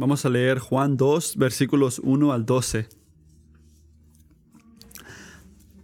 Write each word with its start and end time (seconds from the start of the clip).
Vamos 0.00 0.24
a 0.24 0.30
leer 0.30 0.60
Juan 0.60 0.96
2, 0.96 1.34
versículos 1.38 2.00
1 2.04 2.32
al 2.32 2.46
12. 2.46 2.88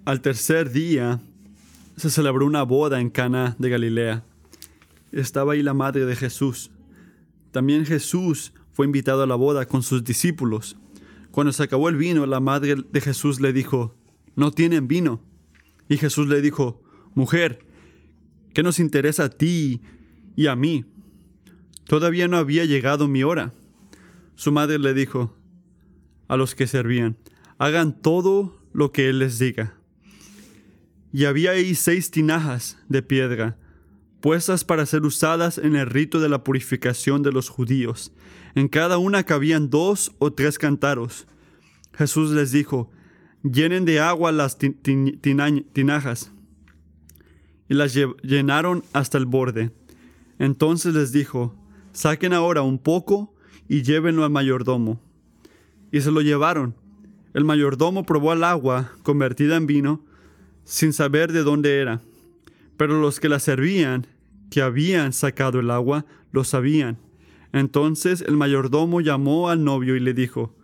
Al 0.05 0.21
tercer 0.21 0.71
día 0.71 1.21
se 1.97 2.11
celebró 2.11 2.47
una 2.47 2.63
boda 2.63 3.01
en 3.01 3.11
Cana 3.11 3.57
de 3.59 3.71
Galilea. 3.71 4.25
Estaba 5.11 5.55
ahí 5.55 5.65
la 5.65 5.75
madre 5.75 6.07
de 6.07 6.15
Jesús. 6.15 6.71
También 7.51 7.87
Jesús 7.87 8.53
fue 8.73 8.87
invitado 8.87 9.25
a 9.25 9.27
la 9.27 9.35
boda 9.35 9.67
con 9.67 9.83
sus 9.83 10.05
discípulos. 10.05 10.77
Cuando 11.33 11.53
se 11.53 11.65
acabó 11.65 11.89
el 11.89 11.97
vino, 11.97 12.25
la 12.25 12.39
madre 12.39 12.77
de 12.89 13.01
Jesús 13.01 13.41
le 13.41 13.53
dijo, 13.53 13.97
no 14.37 14.53
tienen 14.53 14.87
vino. 14.87 15.23
Y 15.89 15.97
Jesús 15.97 16.29
le 16.29 16.41
dijo, 16.41 16.81
mujer, 17.17 17.67
¿qué 18.53 18.63
nos 18.63 18.79
interesa 18.79 19.25
a 19.25 19.31
ti 19.31 19.81
y 20.37 20.47
a 20.47 20.55
mí? 20.55 20.85
Todavía 21.89 22.29
no 22.29 22.37
había 22.37 22.65
llegado 22.65 23.09
mi 23.09 23.25
hora. 23.25 23.53
Su 24.35 24.53
madre 24.53 24.79
le 24.79 24.95
dijo 24.95 25.35
a 26.29 26.37
los 26.37 26.55
que 26.55 26.67
servían, 26.67 27.17
hagan 27.59 28.01
todo 28.01 28.61
lo 28.73 28.93
que 28.93 29.09
él 29.09 29.21
les 29.21 29.39
diga. 29.39 29.75
Y 31.13 31.27
había 31.27 31.53
ahí 31.53 31.75
seis 31.75 32.11
tinajas 32.11 32.79
de 32.89 33.03
piedra, 33.03 33.57
puestas 34.21 34.65
para 34.65 34.87
ser 34.87 35.05
usadas 35.05 35.59
en 35.59 35.77
el 35.77 35.87
rito 35.87 36.19
de 36.19 36.29
la 36.29 36.43
purificación 36.43 37.23
de 37.23 37.31
los 37.31 37.49
judíos. 37.49 38.13
En 38.55 38.69
cada 38.69 38.99
una 38.99 39.23
cabían 39.23 39.71
dos 39.71 40.13
o 40.19 40.33
tres 40.33 40.59
cántaros. 40.59 41.27
Jesús 41.93 42.33
les 42.33 42.51
dijo, 42.51 42.91
llenen 43.43 43.85
de 43.85 44.01
agua 44.01 44.33
las 44.33 44.59
tinajas. 44.59 46.33
Y 47.69 47.75
las 47.75 47.95
llenaron 48.23 48.83
hasta 48.93 49.19
el 49.19 49.27
borde. 49.27 49.71
Entonces 50.39 50.95
les 50.95 51.13
dijo, 51.13 51.55
saquen 51.93 52.33
ahora 52.33 52.63
un 52.63 52.79
poco 52.79 53.34
y 53.69 53.83
llévenlo 53.83 54.25
al 54.25 54.31
mayordomo. 54.31 55.01
Y 55.91 56.01
se 56.01 56.11
lo 56.11 56.21
llevaron. 56.21 56.75
El 57.35 57.45
mayordomo 57.45 58.05
probó 58.05 58.33
el 58.33 58.45
agua 58.45 58.93
convertida 59.03 59.57
en 59.57 59.67
vino 59.67 60.01
sin 60.65 60.93
saber 60.93 61.33
de 61.33 61.43
dónde 61.43 61.81
era. 61.81 62.01
Pero 62.77 63.01
los 63.01 63.21
que 63.21 63.29
la 63.29 63.39
servían, 63.39 64.07
que 64.51 64.63
habían 64.63 65.13
sacado 65.13 65.61
el 65.61 65.71
agua, 65.71 66.05
lo 66.33 66.45
sabían. 66.45 66.99
Entonces 67.53 68.25
el 68.27 68.37
mayordomo 68.37 69.01
llamó 69.01 69.49
al 69.49 69.63
novio 69.65 69.97
y 69.97 70.01
le 70.01 70.15
dijo, 70.15 70.55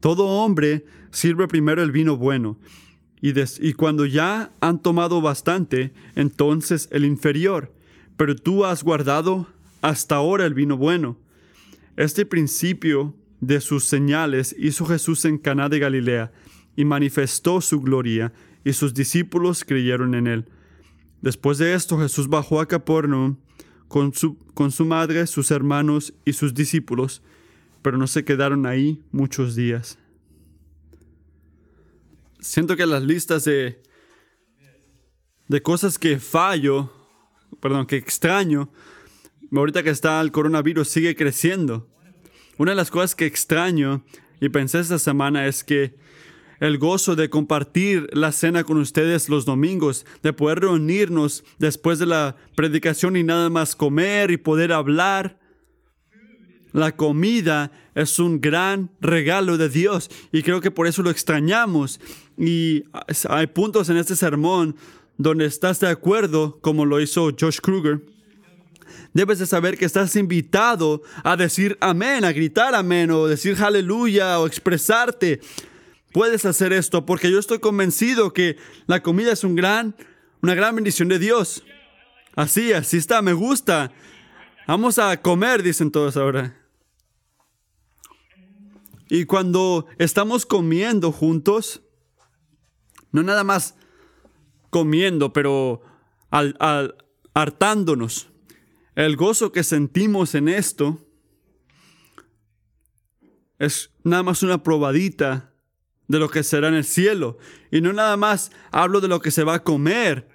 Todo 0.00 0.26
hombre 0.26 0.86
sirve 1.10 1.48
primero 1.48 1.82
el 1.82 1.92
vino 1.92 2.16
bueno, 2.16 2.58
y, 3.20 3.32
y 3.60 3.72
cuando 3.72 4.06
ya 4.06 4.52
han 4.60 4.80
tomado 4.80 5.20
bastante, 5.20 5.92
entonces 6.14 6.88
el 6.92 7.04
inferior, 7.04 7.72
pero 8.16 8.36
tú 8.36 8.64
has 8.64 8.84
guardado 8.84 9.46
hasta 9.82 10.16
ahora 10.16 10.46
el 10.46 10.54
vino 10.54 10.76
bueno. 10.76 11.16
Este 11.98 12.24
principio 12.24 13.16
de 13.40 13.60
sus 13.60 13.82
señales 13.82 14.54
hizo 14.56 14.86
Jesús 14.86 15.24
en 15.24 15.36
Caná 15.36 15.68
de 15.68 15.80
Galilea 15.80 16.30
y 16.76 16.84
manifestó 16.84 17.60
su 17.60 17.80
gloria, 17.80 18.32
y 18.64 18.72
sus 18.74 18.94
discípulos 18.94 19.64
creyeron 19.64 20.14
en 20.14 20.28
él. 20.28 20.44
Después 21.22 21.58
de 21.58 21.74
esto 21.74 21.98
Jesús 21.98 22.28
bajó 22.28 22.60
a 22.60 22.68
Capernaum 22.68 23.38
con 23.88 24.14
su, 24.14 24.38
con 24.54 24.70
su 24.70 24.84
madre, 24.84 25.26
sus 25.26 25.50
hermanos 25.50 26.14
y 26.24 26.34
sus 26.34 26.54
discípulos, 26.54 27.20
pero 27.82 27.98
no 27.98 28.06
se 28.06 28.24
quedaron 28.24 28.64
ahí 28.66 29.02
muchos 29.10 29.56
días. 29.56 29.98
Siento 32.38 32.76
que 32.76 32.86
las 32.86 33.02
listas 33.02 33.42
de, 33.42 33.82
de 35.48 35.62
cosas 35.62 35.98
que 35.98 36.20
fallo, 36.20 36.92
perdón, 37.60 37.86
que 37.86 37.96
extraño, 37.96 38.70
ahorita 39.52 39.82
que 39.82 39.90
está 39.90 40.20
el 40.20 40.32
coronavirus, 40.32 40.88
sigue 40.88 41.16
creciendo. 41.16 41.88
Una 42.56 42.72
de 42.72 42.76
las 42.76 42.90
cosas 42.90 43.14
que 43.14 43.26
extraño 43.26 44.04
y 44.40 44.48
pensé 44.48 44.80
esta 44.80 44.98
semana 44.98 45.46
es 45.46 45.64
que 45.64 45.94
el 46.60 46.78
gozo 46.78 47.14
de 47.14 47.30
compartir 47.30 48.08
la 48.12 48.32
cena 48.32 48.64
con 48.64 48.78
ustedes 48.78 49.28
los 49.28 49.44
domingos, 49.44 50.04
de 50.22 50.32
poder 50.32 50.60
reunirnos 50.60 51.44
después 51.58 51.98
de 51.98 52.06
la 52.06 52.36
predicación 52.56 53.16
y 53.16 53.22
nada 53.22 53.48
más 53.48 53.76
comer 53.76 54.30
y 54.30 54.36
poder 54.36 54.72
hablar. 54.72 55.38
La 56.72 56.96
comida 56.96 57.72
es 57.94 58.18
un 58.18 58.40
gran 58.40 58.90
regalo 59.00 59.56
de 59.56 59.68
Dios 59.68 60.10
y 60.32 60.42
creo 60.42 60.60
que 60.60 60.70
por 60.70 60.86
eso 60.86 61.02
lo 61.02 61.10
extrañamos. 61.10 62.00
Y 62.36 62.84
hay 63.28 63.46
puntos 63.46 63.88
en 63.88 63.96
este 63.96 64.16
sermón 64.16 64.76
donde 65.16 65.46
estás 65.46 65.80
de 65.80 65.88
acuerdo, 65.88 66.58
como 66.60 66.84
lo 66.84 67.00
hizo 67.00 67.30
Josh 67.38 67.60
Kruger. 67.60 68.02
Debes 69.18 69.40
de 69.40 69.46
saber 69.46 69.76
que 69.76 69.84
estás 69.84 70.14
invitado 70.14 71.02
a 71.24 71.36
decir 71.36 71.76
amén, 71.80 72.24
a 72.24 72.30
gritar 72.30 72.76
amén 72.76 73.10
o 73.10 73.26
decir 73.26 73.56
aleluya 73.60 74.38
o 74.38 74.46
expresarte 74.46 75.40
puedes 76.12 76.44
hacer 76.44 76.72
esto 76.72 77.04
porque 77.04 77.28
yo 77.28 77.40
estoy 77.40 77.58
convencido 77.58 78.32
que 78.32 78.58
la 78.86 79.02
comida 79.02 79.32
es 79.32 79.42
un 79.42 79.56
gran, 79.56 79.96
una 80.40 80.54
gran 80.54 80.76
bendición 80.76 81.08
de 81.08 81.18
Dios. 81.18 81.64
Así, 82.36 82.72
así 82.72 82.98
está, 82.98 83.20
me 83.20 83.32
gusta. 83.32 83.90
Vamos 84.68 85.00
a 85.00 85.20
comer, 85.20 85.64
dicen 85.64 85.90
todos 85.90 86.16
ahora. 86.16 86.56
Y 89.08 89.24
cuando 89.24 89.86
estamos 89.98 90.46
comiendo 90.46 91.10
juntos, 91.10 91.82
no 93.10 93.24
nada 93.24 93.42
más 93.42 93.74
comiendo, 94.70 95.32
pero 95.32 95.82
al, 96.30 96.94
hartándonos, 97.34 98.28
el 98.98 99.14
gozo 99.14 99.52
que 99.52 99.62
sentimos 99.62 100.34
en 100.34 100.48
esto 100.48 100.98
es 103.60 103.92
nada 104.02 104.24
más 104.24 104.42
una 104.42 104.64
probadita 104.64 105.52
de 106.08 106.18
lo 106.18 106.28
que 106.28 106.42
será 106.42 106.66
en 106.66 106.74
el 106.74 106.84
cielo. 106.84 107.38
Y 107.70 107.80
no 107.80 107.92
nada 107.92 108.16
más 108.16 108.50
hablo 108.72 109.00
de 109.00 109.06
lo 109.06 109.20
que 109.20 109.30
se 109.30 109.44
va 109.44 109.54
a 109.54 109.62
comer. 109.62 110.28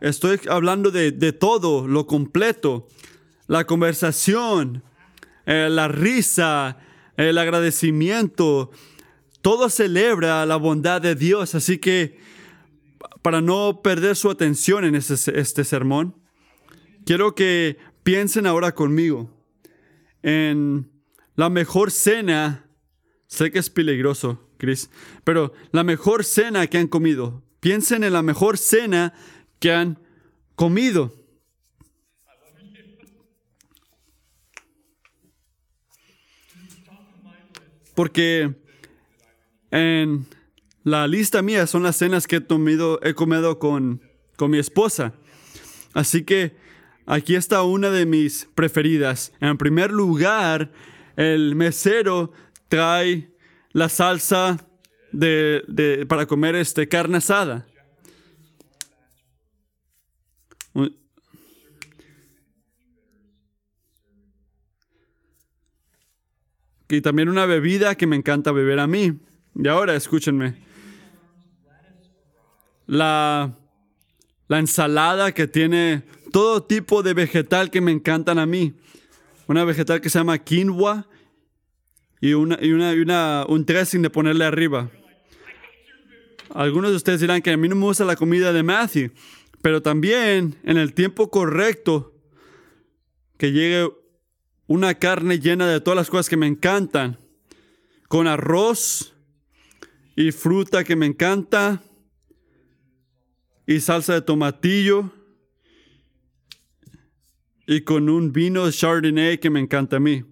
Estoy 0.00 0.40
hablando 0.48 0.90
de, 0.90 1.32
todo, 1.32 1.86
lo 1.86 2.06
completo. 2.06 2.88
La 3.48 3.66
conversación, 3.66 4.82
eh, 5.44 5.68
la 5.70 5.86
risa, 5.88 6.78
el 7.18 7.36
agradecimiento. 7.36 8.70
Todo 9.42 9.68
celebra 9.68 10.46
la 10.46 10.56
bondad 10.56 11.02
de 11.02 11.16
Dios. 11.16 11.54
Así 11.54 11.76
que 11.76 12.18
para 13.20 13.42
no 13.42 13.82
perder 13.82 14.16
su 14.16 14.30
atención 14.30 14.86
en 14.86 14.94
este 14.94 15.64
sermón, 15.64 16.16
quiero 17.04 17.34
que 17.34 17.89
piensen 18.10 18.44
ahora 18.44 18.74
conmigo 18.74 19.30
en 20.24 20.90
la 21.36 21.48
mejor 21.48 21.92
cena. 21.92 22.66
Sé 23.28 23.52
que 23.52 23.60
es 23.60 23.70
peligroso, 23.70 24.50
Chris. 24.58 24.90
Pero 25.22 25.52
la 25.70 25.84
mejor 25.84 26.24
cena 26.24 26.66
que 26.66 26.78
han 26.78 26.88
comido. 26.88 27.44
Piensen 27.60 28.02
en 28.02 28.12
la 28.12 28.22
mejor 28.22 28.58
cena 28.58 29.14
que 29.60 29.72
han 29.72 30.00
comido. 30.56 31.14
Porque 37.94 38.56
en 39.70 40.26
la 40.82 41.06
lista 41.06 41.42
mía 41.42 41.68
son 41.68 41.84
las 41.84 41.94
cenas 41.96 42.26
que 42.26 42.38
he, 42.38 42.44
comido, 43.14 43.58
con, 43.60 44.02
con 44.34 44.50
mi 44.50 44.58
esposa. 44.58 45.14
Así 45.92 46.24
que 46.24 46.59
aquí 47.06 47.34
está 47.34 47.62
una 47.62 47.90
de 47.90 48.06
mis 48.06 48.48
preferidas. 48.54 49.32
En 49.40 49.58
primer 49.58 49.90
lugar, 49.90 50.70
el 51.16 51.54
mesero 51.54 52.32
trae 52.68 53.30
la 53.72 53.88
salsa 53.88 54.66
de, 55.12 56.06
para 56.08 56.26
comer 56.26 56.54
este, 56.54 56.88
carne 56.88 57.18
asada. 57.18 57.66
Y 66.88 67.02
también 67.02 67.28
una 67.28 67.46
bebida 67.46 67.94
que 67.94 68.08
me 68.08 68.16
encanta 68.16 68.50
beber 68.50 68.80
a 68.80 68.88
mí. 68.88 69.20
Y 69.54 69.68
ahora 69.68 69.94
escúchenme. 69.94 70.56
La, 72.86 73.56
la 74.50 74.58
ensalada 74.58 75.30
que 75.30 75.46
tiene 75.46 76.02
todo 76.32 76.64
tipo 76.64 77.04
de 77.04 77.14
vegetal 77.14 77.70
que 77.70 77.80
me 77.80 77.92
encantan 77.92 78.36
a 78.36 78.46
mí. 78.46 78.74
Una 79.46 79.64
vegetal 79.64 80.00
que 80.00 80.10
se 80.10 80.18
llama 80.18 80.38
quinoa 80.38 81.06
y, 82.20 82.32
una, 82.32 82.58
y, 82.60 82.72
una, 82.72 82.92
y 82.92 82.98
una, 82.98 83.46
un 83.48 83.64
dressing 83.64 84.02
de 84.02 84.10
ponerle 84.10 84.44
arriba. 84.44 84.90
Algunos 86.52 86.90
de 86.90 86.96
ustedes 86.96 87.20
dirán 87.20 87.42
que 87.42 87.52
a 87.52 87.56
mí 87.56 87.68
no 87.68 87.76
me 87.76 87.84
gusta 87.84 88.04
la 88.04 88.16
comida 88.16 88.52
de 88.52 88.64
Matthew, 88.64 89.12
pero 89.62 89.82
también 89.82 90.56
en 90.64 90.78
el 90.78 90.94
tiempo 90.94 91.30
correcto, 91.30 92.12
que 93.38 93.52
llegue 93.52 93.88
una 94.66 94.94
carne 94.94 95.38
llena 95.38 95.68
de 95.68 95.80
todas 95.80 95.96
las 95.96 96.10
cosas 96.10 96.28
que 96.28 96.36
me 96.36 96.48
encantan, 96.48 97.20
con 98.08 98.26
arroz 98.26 99.14
y 100.16 100.32
fruta 100.32 100.82
que 100.82 100.96
me 100.96 101.06
encanta, 101.06 101.84
y 103.70 103.78
salsa 103.78 104.14
de 104.14 104.22
tomatillo, 104.22 105.12
y 107.68 107.82
con 107.82 108.08
un 108.08 108.32
vino 108.32 108.68
Chardonnay 108.68 109.38
que 109.38 109.48
me 109.48 109.60
encanta 109.60 109.98
a 109.98 110.00
mí. 110.00 110.24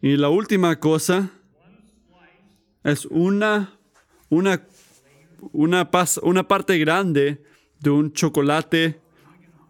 Y 0.00 0.16
la 0.16 0.28
última 0.28 0.78
cosa 0.78 1.32
es 2.84 3.04
una, 3.06 3.76
una, 4.28 4.64
una, 5.50 5.90
una 6.22 6.46
parte 6.46 6.78
grande 6.78 7.42
de 7.80 7.90
un 7.90 8.12
chocolate, 8.12 9.00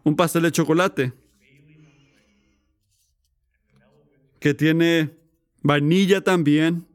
un 0.04 0.14
pastel 0.14 0.42
de 0.42 0.52
chocolate 0.52 1.12
que 4.38 4.52
tiene 4.52 5.16
vainilla 5.62 6.20
también 6.20 6.86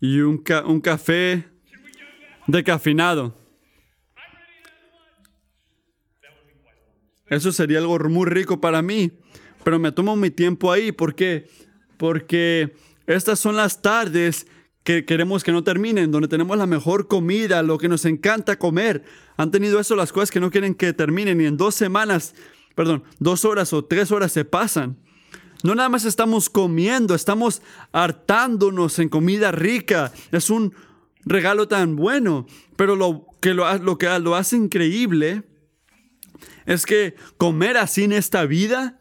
y 0.00 0.18
un, 0.18 0.38
ca- 0.38 0.66
un 0.66 0.80
café 0.80 1.44
decafinado. 2.48 3.45
Eso 7.28 7.52
sería 7.52 7.78
algo 7.78 7.98
muy 8.08 8.26
rico 8.26 8.60
para 8.60 8.82
mí, 8.82 9.10
pero 9.64 9.78
me 9.78 9.92
tomo 9.92 10.16
mi 10.16 10.30
tiempo 10.30 10.70
ahí. 10.70 10.92
¿Por 10.92 11.14
qué? 11.14 11.48
Porque 11.96 12.74
estas 13.06 13.40
son 13.40 13.56
las 13.56 13.82
tardes 13.82 14.46
que 14.84 15.04
queremos 15.04 15.42
que 15.42 15.50
no 15.50 15.64
terminen, 15.64 16.12
donde 16.12 16.28
tenemos 16.28 16.56
la 16.56 16.66
mejor 16.66 17.08
comida, 17.08 17.62
lo 17.64 17.76
que 17.76 17.88
nos 17.88 18.04
encanta 18.04 18.56
comer. 18.56 19.04
Han 19.36 19.50
tenido 19.50 19.80
eso 19.80 19.96
las 19.96 20.12
cosas 20.12 20.30
que 20.30 20.38
no 20.38 20.52
quieren 20.52 20.74
que 20.74 20.92
terminen 20.92 21.40
y 21.40 21.46
en 21.46 21.56
dos 21.56 21.74
semanas, 21.74 22.36
perdón, 22.76 23.02
dos 23.18 23.44
horas 23.44 23.72
o 23.72 23.84
tres 23.84 24.12
horas 24.12 24.30
se 24.30 24.44
pasan. 24.44 24.96
No 25.64 25.74
nada 25.74 25.88
más 25.88 26.04
estamos 26.04 26.48
comiendo, 26.48 27.16
estamos 27.16 27.62
hartándonos 27.90 29.00
en 29.00 29.08
comida 29.08 29.50
rica. 29.50 30.12
Es 30.30 30.50
un 30.50 30.72
regalo 31.24 31.66
tan 31.66 31.96
bueno, 31.96 32.46
pero 32.76 32.94
lo 32.94 33.26
que 33.40 33.54
lo, 33.54 33.76
lo, 33.78 33.98
que 33.98 34.06
lo 34.20 34.36
hace 34.36 34.56
increíble 34.56 35.42
es 36.66 36.84
que 36.84 37.14
comer 37.38 37.76
así 37.76 38.04
en 38.04 38.12
esta 38.12 38.44
vida 38.44 39.00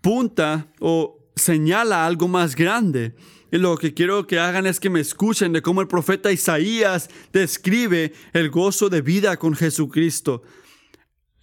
punta 0.00 0.68
o 0.80 1.18
señala 1.36 2.06
algo 2.06 2.28
más 2.28 2.54
grande. 2.56 3.14
Y 3.50 3.58
lo 3.58 3.76
que 3.76 3.94
quiero 3.94 4.26
que 4.26 4.38
hagan 4.38 4.66
es 4.66 4.80
que 4.80 4.90
me 4.90 5.00
escuchen 5.00 5.52
de 5.52 5.62
cómo 5.62 5.80
el 5.80 5.88
profeta 5.88 6.32
Isaías 6.32 7.08
describe 7.32 8.12
el 8.32 8.50
gozo 8.50 8.88
de 8.88 9.00
vida 9.00 9.36
con 9.36 9.54
Jesucristo 9.54 10.42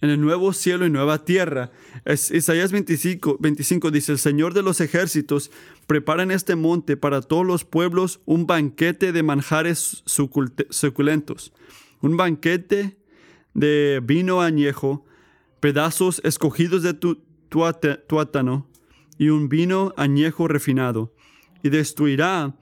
en 0.02 0.10
el 0.10 0.20
nuevo 0.20 0.52
cielo 0.52 0.84
y 0.84 0.90
nueva 0.90 1.24
tierra. 1.24 1.70
Isaías 2.04 2.72
25, 2.72 3.38
25 3.40 3.90
dice, 3.90 4.12
el 4.12 4.18
Señor 4.18 4.52
de 4.52 4.62
los 4.62 4.80
ejércitos 4.80 5.50
prepara 5.86 6.24
en 6.24 6.32
este 6.32 6.56
monte 6.56 6.96
para 6.96 7.22
todos 7.22 7.46
los 7.46 7.64
pueblos 7.64 8.20
un 8.26 8.46
banquete 8.46 9.12
de 9.12 9.22
manjares 9.22 10.02
suculentos, 10.04 11.52
un 12.00 12.16
banquete 12.16 12.98
de 13.54 14.00
vino 14.02 14.40
añejo, 14.40 15.04
pedazos 15.60 16.20
escogidos 16.24 16.82
de 16.82 16.94
tu, 16.94 17.22
tuátano 17.48 18.68
y 19.18 19.28
un 19.28 19.48
vino 19.48 19.92
añejo 19.96 20.48
refinado, 20.48 21.14
y 21.62 21.68
destruirá 21.68 22.56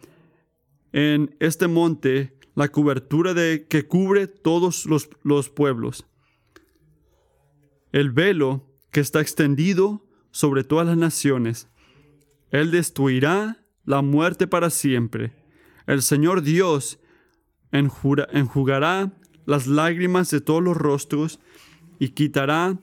en 0.93 1.35
este 1.41 1.69
monte 1.69 2.37
la 2.55 2.69
cobertura 2.69 3.35
de, 3.35 3.67
que 3.69 3.87
cubre 3.87 4.27
todos 4.27 4.87
los, 4.87 5.09
los 5.23 5.49
pueblos 5.49 6.07
el 7.93 8.11
velo 8.11 8.67
que 8.91 9.01
está 9.01 9.21
extendido 9.21 10.07
sobre 10.31 10.65
todas 10.65 10.87
las 10.87 10.97
naciones. 10.97 11.69
Él 12.51 12.71
destruirá 12.71 13.65
la 13.85 14.03
muerte 14.03 14.47
para 14.47 14.71
siempre. 14.71 15.33
El 15.87 16.03
Señor 16.03 16.43
Dios 16.43 17.01
enjugará 17.73 19.13
las 19.51 19.67
lágrimas 19.67 20.31
de 20.31 20.41
todos 20.41 20.63
los 20.63 20.77
rostros 20.77 21.41
y 21.99 22.11
quitará 22.11 22.79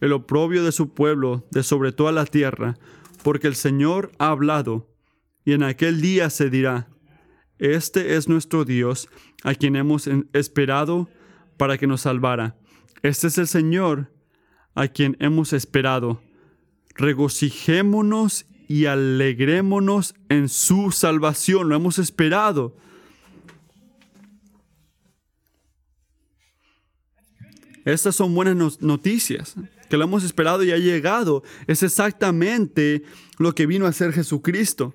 el 0.00 0.12
oprobio 0.12 0.62
de 0.62 0.70
su 0.70 0.94
pueblo 0.94 1.44
de 1.50 1.64
sobre 1.64 1.90
toda 1.90 2.12
la 2.12 2.26
tierra, 2.26 2.78
porque 3.24 3.48
el 3.48 3.56
Señor 3.56 4.12
ha 4.18 4.28
hablado, 4.28 4.88
y 5.44 5.52
en 5.52 5.64
aquel 5.64 6.00
día 6.00 6.30
se 6.30 6.48
dirá, 6.48 6.88
este 7.58 8.14
es 8.14 8.28
nuestro 8.28 8.64
Dios, 8.64 9.08
a 9.42 9.54
quien 9.54 9.74
hemos 9.74 10.08
esperado 10.32 11.08
para 11.56 11.76
que 11.76 11.88
nos 11.88 12.02
salvara. 12.02 12.56
Este 13.02 13.26
es 13.26 13.38
el 13.38 13.48
Señor, 13.48 14.12
a 14.76 14.86
quien 14.86 15.16
hemos 15.18 15.52
esperado. 15.52 16.22
Regocijémonos 16.94 18.46
y 18.68 18.86
alegrémonos 18.86 20.14
en 20.28 20.48
su 20.48 20.92
salvación. 20.92 21.68
Lo 21.68 21.74
hemos 21.74 21.98
esperado. 21.98 22.76
Estas 27.84 28.14
son 28.14 28.34
buenas 28.34 28.56
no- 28.56 28.70
noticias, 28.80 29.54
que 29.90 29.96
lo 29.96 30.04
hemos 30.04 30.22
esperado 30.24 30.62
y 30.64 30.70
ha 30.70 30.76
llegado. 30.78 31.42
Es 31.66 31.82
exactamente 31.82 33.02
lo 33.38 33.54
que 33.54 33.66
vino 33.66 33.86
a 33.86 33.90
hacer 33.90 34.12
Jesucristo. 34.12 34.94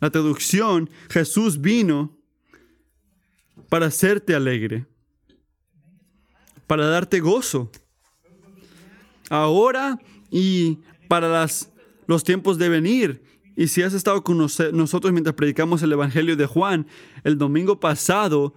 La 0.00 0.10
traducción, 0.10 0.88
Jesús 1.10 1.60
vino 1.60 2.16
para 3.68 3.86
hacerte 3.86 4.34
alegre, 4.34 4.86
para 6.66 6.86
darte 6.86 7.20
gozo. 7.20 7.70
Ahora 9.28 9.98
y 10.30 10.78
para 11.08 11.28
las, 11.28 11.70
los 12.06 12.24
tiempos 12.24 12.58
de 12.58 12.68
venir. 12.68 13.22
Y 13.56 13.68
si 13.68 13.82
has 13.82 13.92
estado 13.94 14.22
con 14.24 14.38
nos- 14.38 14.72
nosotros 14.72 15.12
mientras 15.12 15.34
predicamos 15.34 15.82
el 15.82 15.92
Evangelio 15.92 16.36
de 16.36 16.46
Juan, 16.46 16.86
el 17.24 17.36
domingo 17.36 17.78
pasado 17.78 18.54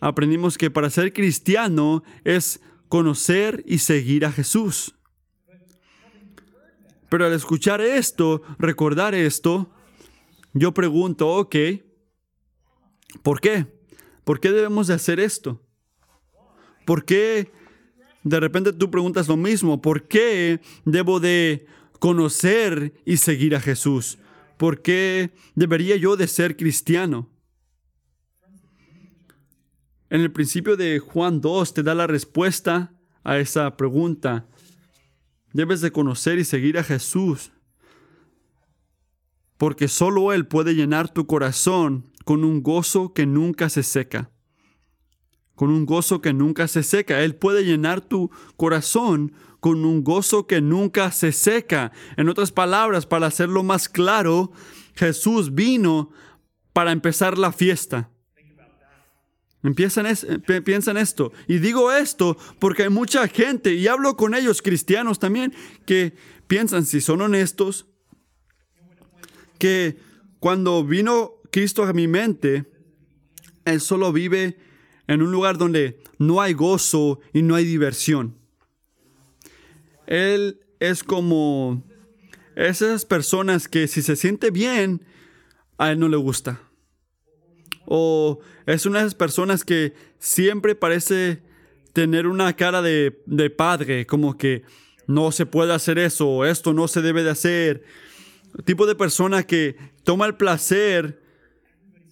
aprendimos 0.00 0.58
que 0.58 0.70
para 0.70 0.90
ser 0.90 1.12
cristiano 1.12 2.02
es 2.24 2.60
conocer 2.92 3.64
y 3.66 3.78
seguir 3.78 4.26
a 4.26 4.30
Jesús. 4.30 4.94
Pero 7.08 7.24
al 7.24 7.32
escuchar 7.32 7.80
esto, 7.80 8.42
recordar 8.58 9.14
esto, 9.14 9.70
yo 10.52 10.74
pregunto, 10.74 11.26
ok, 11.26 11.56
¿por 13.22 13.40
qué? 13.40 13.66
¿Por 14.24 14.40
qué 14.40 14.52
debemos 14.52 14.88
de 14.88 14.92
hacer 14.92 15.20
esto? 15.20 15.62
¿Por 16.84 17.06
qué 17.06 17.50
de 18.24 18.40
repente 18.40 18.74
tú 18.74 18.90
preguntas 18.90 19.26
lo 19.26 19.38
mismo? 19.38 19.80
¿Por 19.80 20.06
qué 20.06 20.60
debo 20.84 21.18
de 21.18 21.64
conocer 21.98 22.92
y 23.06 23.16
seguir 23.16 23.56
a 23.56 23.60
Jesús? 23.62 24.18
¿Por 24.58 24.82
qué 24.82 25.30
debería 25.54 25.96
yo 25.96 26.18
de 26.18 26.28
ser 26.28 26.58
cristiano? 26.58 27.30
En 30.12 30.20
el 30.20 30.30
principio 30.30 30.76
de 30.76 30.98
Juan 30.98 31.40
2 31.40 31.72
te 31.72 31.82
da 31.82 31.94
la 31.94 32.06
respuesta 32.06 32.92
a 33.24 33.38
esa 33.38 33.78
pregunta. 33.78 34.46
Debes 35.54 35.80
de 35.80 35.90
conocer 35.90 36.38
y 36.38 36.44
seguir 36.44 36.76
a 36.76 36.84
Jesús, 36.84 37.50
porque 39.56 39.88
solo 39.88 40.34
Él 40.34 40.46
puede 40.46 40.74
llenar 40.74 41.10
tu 41.10 41.26
corazón 41.26 42.12
con 42.26 42.44
un 42.44 42.62
gozo 42.62 43.14
que 43.14 43.24
nunca 43.24 43.70
se 43.70 43.82
seca. 43.82 44.30
Con 45.54 45.70
un 45.70 45.86
gozo 45.86 46.20
que 46.20 46.34
nunca 46.34 46.68
se 46.68 46.82
seca. 46.82 47.22
Él 47.22 47.34
puede 47.34 47.64
llenar 47.64 48.02
tu 48.02 48.30
corazón 48.58 49.32
con 49.60 49.86
un 49.86 50.04
gozo 50.04 50.46
que 50.46 50.60
nunca 50.60 51.10
se 51.10 51.32
seca. 51.32 51.90
En 52.18 52.28
otras 52.28 52.52
palabras, 52.52 53.06
para 53.06 53.28
hacerlo 53.28 53.62
más 53.62 53.88
claro, 53.88 54.52
Jesús 54.94 55.54
vino 55.54 56.10
para 56.74 56.92
empezar 56.92 57.38
la 57.38 57.50
fiesta. 57.50 58.10
Empiezan 59.62 60.06
es- 60.06 60.26
pi- 60.46 60.60
piensa 60.60 60.90
en 60.90 60.96
esto. 60.96 61.32
Y 61.46 61.58
digo 61.58 61.92
esto 61.92 62.36
porque 62.58 62.82
hay 62.84 62.88
mucha 62.90 63.28
gente, 63.28 63.74
y 63.74 63.86
hablo 63.86 64.16
con 64.16 64.34
ellos, 64.34 64.60
cristianos 64.62 65.18
también, 65.18 65.54
que 65.86 66.14
piensan, 66.48 66.84
si 66.84 67.00
son 67.00 67.20
honestos, 67.20 67.86
que 69.58 69.98
cuando 70.40 70.84
vino 70.84 71.34
Cristo 71.52 71.84
a 71.84 71.92
mi 71.92 72.08
mente, 72.08 72.64
Él 73.64 73.80
solo 73.80 74.12
vive 74.12 74.56
en 75.06 75.22
un 75.22 75.30
lugar 75.30 75.58
donde 75.58 76.02
no 76.18 76.40
hay 76.40 76.52
gozo 76.54 77.20
y 77.32 77.42
no 77.42 77.54
hay 77.54 77.64
diversión. 77.64 78.36
Él 80.06 80.60
es 80.80 81.04
como 81.04 81.84
esas 82.56 83.04
personas 83.04 83.68
que 83.68 83.86
si 83.86 84.02
se 84.02 84.16
siente 84.16 84.50
bien, 84.50 85.04
a 85.78 85.92
Él 85.92 86.00
no 86.00 86.08
le 86.08 86.16
gusta. 86.16 86.60
O 87.86 88.40
es 88.66 88.86
una 88.86 89.00
de 89.00 89.06
esas 89.06 89.14
personas 89.14 89.64
que 89.64 89.94
siempre 90.18 90.74
parece 90.74 91.42
tener 91.92 92.26
una 92.26 92.54
cara 92.54 92.82
de, 92.82 93.22
de 93.26 93.50
padre, 93.50 94.06
como 94.06 94.36
que 94.36 94.62
no 95.06 95.32
se 95.32 95.46
puede 95.46 95.74
hacer 95.74 95.98
eso, 95.98 96.44
esto 96.44 96.72
no 96.72 96.88
se 96.88 97.02
debe 97.02 97.22
de 97.22 97.30
hacer. 97.30 97.84
Tipo 98.64 98.86
de 98.86 98.94
persona 98.94 99.42
que 99.42 99.76
toma 100.04 100.26
el 100.26 100.36
placer 100.36 101.20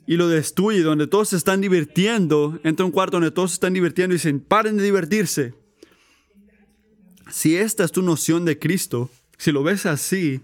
y 0.07 0.17
lo 0.17 0.29
destruye, 0.29 0.83
donde 0.83 1.07
todos 1.07 1.29
se 1.29 1.37
están 1.37 1.61
divirtiendo, 1.61 2.59
entra 2.65 2.83
a 2.83 2.87
un 2.87 2.93
cuarto 2.93 3.17
donde 3.17 3.31
todos 3.31 3.53
se 3.53 3.55
están 3.55 3.75
divirtiendo 3.75 4.15
y 4.15 4.19
dicen, 4.19 4.41
paren 4.41 4.77
de 4.77 4.83
divertirse. 4.83 5.55
Si 7.31 7.57
esta 7.57 7.85
es 7.85 7.93
tu 7.93 8.03
noción 8.03 8.45
de 8.45 8.59
Cristo, 8.59 9.09
si 9.39 9.53
lo 9.53 9.63
ves 9.63 9.87
así, 9.87 10.41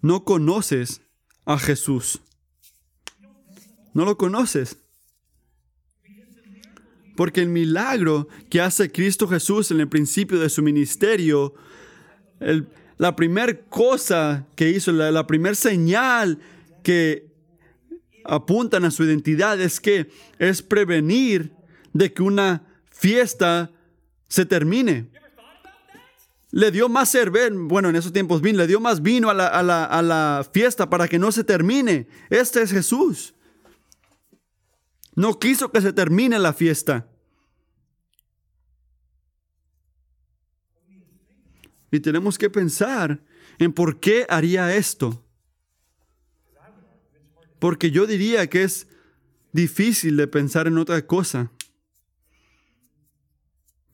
no 0.00 0.24
conoces 0.24 1.02
a 1.44 1.58
Jesús. 1.58 2.20
No 3.94 4.04
lo 4.04 4.16
conoces. 4.16 4.76
Porque 7.16 7.42
el 7.42 7.48
milagro 7.48 8.28
que 8.48 8.60
hace 8.60 8.90
Cristo 8.90 9.28
Jesús 9.28 9.70
en 9.70 9.80
el 9.80 9.88
principio 9.88 10.40
de 10.40 10.48
su 10.48 10.62
ministerio, 10.62 11.54
la 12.96 13.14
primera 13.16 13.54
cosa 13.68 14.46
que 14.56 14.70
hizo, 14.70 14.92
la, 14.92 15.26
primera 15.26 15.54
señal 15.54 16.38
que 16.82 17.30
apuntan 18.24 18.84
a 18.84 18.90
su 18.90 19.04
identidad 19.04 19.60
es 19.60 19.80
que 19.80 20.10
es 20.38 20.62
prevenir 20.62 21.52
de 21.92 22.12
que 22.12 22.22
una 22.22 22.64
fiesta 22.90 23.70
se 24.28 24.46
termine. 24.46 25.10
Le 26.50 26.70
dio 26.70 26.88
más 26.88 27.10
cerveza, 27.10 27.54
bueno, 27.54 27.88
en 27.88 27.96
esos 27.96 28.12
tiempos 28.12 28.40
vino, 28.40 28.58
le 28.58 28.66
dio 28.66 28.78
más 28.80 29.02
vino 29.02 29.30
a, 29.30 29.34
la, 29.34 29.46
a 29.46 30.02
la 30.02 30.46
fiesta 30.50 30.88
para 30.88 31.08
que 31.08 31.18
no 31.18 31.32
se 31.32 31.44
termine. 31.44 32.06
Este 32.30 32.62
es 32.62 32.70
Jesús. 32.70 33.34
No 35.14 35.38
quiso 35.38 35.70
que 35.70 35.80
se 35.80 35.92
termine 35.92 36.38
la 36.38 36.52
fiesta. 36.52 37.08
Y 41.90 42.00
tenemos 42.00 42.38
que 42.38 42.48
pensar 42.48 43.22
en 43.58 43.72
por 43.72 44.00
qué 44.00 44.26
haría 44.28 44.74
esto. 44.74 45.22
Porque 47.58 47.90
yo 47.90 48.06
diría 48.06 48.48
que 48.48 48.64
es 48.64 48.88
difícil 49.52 50.16
de 50.16 50.26
pensar 50.26 50.66
en 50.66 50.78
otra 50.78 51.06
cosa 51.06 51.52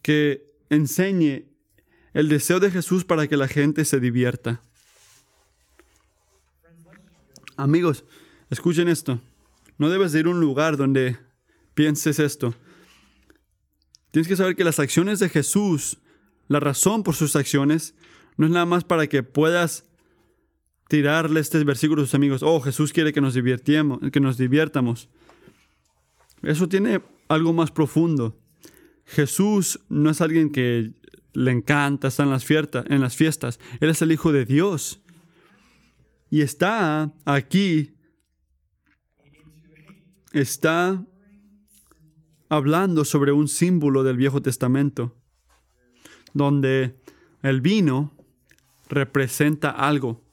que 0.01 0.49
enseñe 0.71 1.49
el 2.15 2.29
deseo 2.29 2.61
de 2.61 2.71
Jesús 2.71 3.05
para 3.05 3.27
que 3.27 3.37
la 3.37 3.49
gente 3.49 3.85
se 3.85 4.01
divierta. 4.01 4.63
Amigos, 7.57 8.05
escuchen 8.49 8.89
esto. 8.89 9.21
No 9.79 9.89
debes 9.89 10.13
de 10.13 10.21
ir 10.21 10.27
a 10.27 10.31
un 10.31 10.41
lugar 10.41 10.77
donde 10.77 11.17
pienses 11.75 12.19
esto. 12.19 12.55
Tienes 14.11 14.29
que 14.29 14.37
saber 14.37 14.57
que 14.57 14.65
las 14.65 14.79
acciones 14.79 15.19
de 15.21 15.29
Jesús, 15.29 15.99
la 16.49 16.61
razón 16.61 17.03
por 17.03 17.15
sus 17.15 17.37
acciones, 17.37 17.95
no 18.37 18.47
es 18.47 18.53
nada 18.53 18.67
más 18.67 18.85
para 18.85 19.07
que 19.07 19.23
puedas 19.23 19.85
tirarle 20.89 21.41
este 21.41 21.63
versículo 21.65 22.03
a 22.03 22.05
tus 22.05 22.15
amigos. 22.15 22.43
Oh, 22.43 22.61
Jesús 22.61 22.93
quiere 22.93 23.13
que 23.13 23.21
nos, 23.21 23.35
que 23.35 24.21
nos 24.21 24.39
divirtamos. 24.39 25.09
Eso 26.43 26.69
tiene 26.69 27.03
algo 27.29 27.53
más 27.53 27.71
profundo. 27.71 28.37
Jesús 29.05 29.81
no 29.89 30.11
es 30.11 30.21
alguien 30.21 30.51
que 30.51 30.93
le 31.33 31.51
encanta 31.51 32.09
estar 32.09 32.27
en 32.27 32.33
las, 32.33 32.45
fiestas, 32.45 32.85
en 32.89 33.01
las 33.01 33.17
fiestas. 33.17 33.61
Él 33.81 33.91
es 33.91 34.03
el 34.03 34.13
Hijo 34.13 34.33
de 34.33 34.45
Dios. 34.45 35.01
Y 36.31 36.43
está 36.43 37.13
aquí, 37.25 37.95
está 40.41 41.05
hablando 42.49 43.05
sobre 43.05 43.33
un 43.33 43.49
símbolo 43.49 44.05
del 44.05 44.17
Viejo 44.17 44.41
Testamento, 44.43 45.17
donde 46.33 46.97
el 47.43 47.61
vino 47.61 48.13
representa 48.89 49.71
algo. 49.71 50.25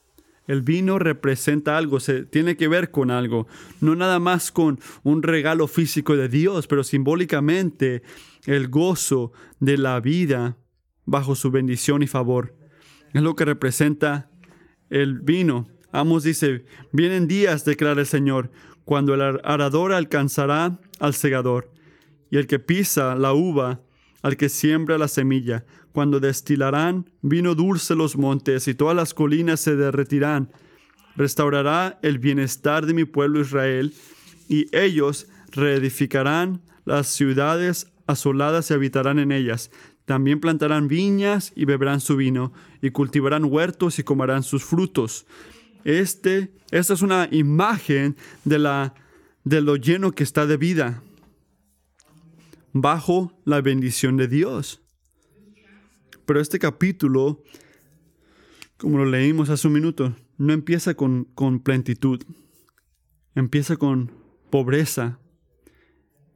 El 0.48 0.62
vino 0.62 1.00
representa 1.00 1.76
algo, 1.76 2.00
se 2.00 2.24
tiene 2.24 2.56
que 2.56 2.68
ver 2.68 2.92
con 2.92 3.10
algo, 3.10 3.48
no 3.82 3.96
nada 3.96 4.20
más 4.20 4.52
con 4.52 4.80
un 5.04 5.24
regalo 5.24 5.68
físico 5.68 6.16
de 6.16 6.30
Dios, 6.30 6.68
pero 6.68 6.84
simbólicamente 6.84 8.04
el 8.46 8.68
gozo 8.68 9.32
de 9.60 9.78
la 9.78 10.00
vida 10.00 10.58
bajo 11.06 11.36
su 11.36 11.50
bendición 11.50 12.04
y 12.04 12.08
favor. 12.08 12.56
Es 13.14 13.24
lo 13.24 13.36
que 13.36 13.46
representa 13.46 14.30
el 14.90 15.20
vino. 15.20 15.68
Amos 15.92 16.24
dice, 16.24 16.66
vienen 16.92 17.28
días, 17.28 17.66
declara 17.66 18.02
el 18.02 18.08
Señor, 18.08 18.52
cuando 18.86 19.16
el 19.16 19.22
arador 19.44 19.92
alcanzará 19.92 20.80
al 21.00 21.14
segador, 21.14 21.72
y 22.30 22.38
el 22.38 22.48
que 22.48 22.60
pisa 22.60 23.16
la 23.16 23.34
uva 23.34 23.82
al 24.22 24.38
que 24.38 24.50
siembra 24.50 24.98
la 24.98 25.08
semilla, 25.08 25.66
cuando 25.92 26.20
destilarán 26.20 27.10
vino 27.22 27.56
dulce 27.56 27.96
los 27.96 28.18
montes 28.18 28.68
y 28.68 28.74
todas 28.74 28.96
las 28.96 29.14
colinas 29.14 29.60
se 29.60 29.76
derretirán. 29.76 30.52
Restaurará 31.16 32.00
el 32.02 32.20
bienestar 32.20 32.86
de 32.86 32.94
mi 32.94 33.06
pueblo 33.06 33.42
Israel, 33.42 33.94
y 34.50 34.68
ellos 34.76 35.28
reedificarán 35.52 36.62
las 36.86 37.08
ciudades 37.08 37.92
asoladas 38.08 38.70
y 38.70 38.74
habitarán 38.74 39.20
en 39.20 39.32
ellas. 39.32 39.72
También 40.06 40.40
plantarán 40.40 40.88
viñas 40.88 41.52
y 41.56 41.66
beberán 41.66 42.02
su 42.02 42.16
vino, 42.16 42.52
y 42.82 42.92
cultivarán 42.92 43.46
huertos 43.46 43.98
y 43.98 44.04
comerán 44.04 44.44
sus 44.44 44.64
frutos. 44.64 45.26
Este, 45.86 46.52
esta 46.72 46.96
es 46.96 47.04
una 47.04 47.30
imagen 47.32 48.18
de, 48.44 48.58
la, 48.58 48.96
de 49.44 49.62
lo 49.62 49.76
lleno 49.76 50.12
que 50.12 50.24
está 50.24 50.48
de 50.48 50.58
vida, 50.58 51.04
bajo 52.74 53.40
la 53.46 53.62
bendición 53.62 54.18
de 54.18 54.28
Dios. 54.28 54.82
Pero 56.26 56.42
este 56.42 56.58
capítulo, 56.58 57.44
como 58.78 58.98
lo 58.98 59.06
leímos 59.06 59.52
hace 59.52 59.68
un 59.68 59.74
minuto, 59.74 60.16
no 60.40 60.54
empieza 60.54 60.96
con, 60.96 61.26
con 61.36 61.60
plenitud, 61.60 62.24
empieza 63.36 63.78
con 63.78 64.12
pobreza, 64.50 65.20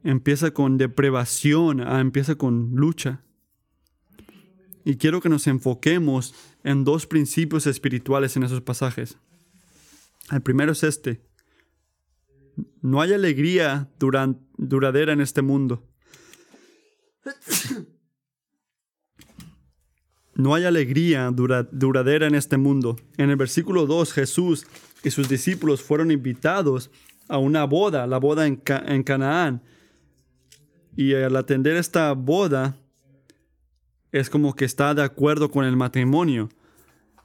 empieza 0.04 0.52
con 0.52 0.78
deprivación, 0.78 1.80
ah, 1.80 2.00
empieza 2.00 2.36
con 2.36 2.70
lucha. 2.76 3.24
Y 4.84 4.94
quiero 4.94 5.20
que 5.20 5.28
nos 5.28 5.48
enfoquemos 5.48 6.36
en 6.62 6.84
dos 6.84 7.08
principios 7.08 7.66
espirituales 7.66 8.36
en 8.36 8.44
esos 8.44 8.60
pasajes. 8.60 9.18
El 10.30 10.42
primero 10.42 10.72
es 10.72 10.82
este. 10.82 11.20
No 12.82 13.00
hay 13.00 13.12
alegría 13.12 13.88
duradera 13.98 15.12
en 15.12 15.20
este 15.20 15.42
mundo. 15.42 15.86
No 20.34 20.54
hay 20.54 20.64
alegría 20.64 21.30
duradera 21.30 22.26
en 22.26 22.34
este 22.34 22.56
mundo. 22.56 22.96
En 23.18 23.30
el 23.30 23.36
versículo 23.36 23.86
2, 23.86 24.12
Jesús 24.12 24.66
y 25.02 25.10
sus 25.10 25.28
discípulos 25.28 25.82
fueron 25.82 26.10
invitados 26.10 26.90
a 27.28 27.38
una 27.38 27.64
boda, 27.64 28.06
la 28.06 28.18
boda 28.18 28.46
en, 28.46 28.62
en 28.86 29.02
Canaán. 29.02 29.62
Y 30.96 31.14
al 31.14 31.36
atender 31.36 31.76
esta 31.76 32.12
boda, 32.12 32.76
es 34.12 34.30
como 34.30 34.54
que 34.54 34.64
está 34.64 34.94
de 34.94 35.02
acuerdo 35.02 35.50
con 35.50 35.64
el 35.64 35.76
matrimonio, 35.76 36.48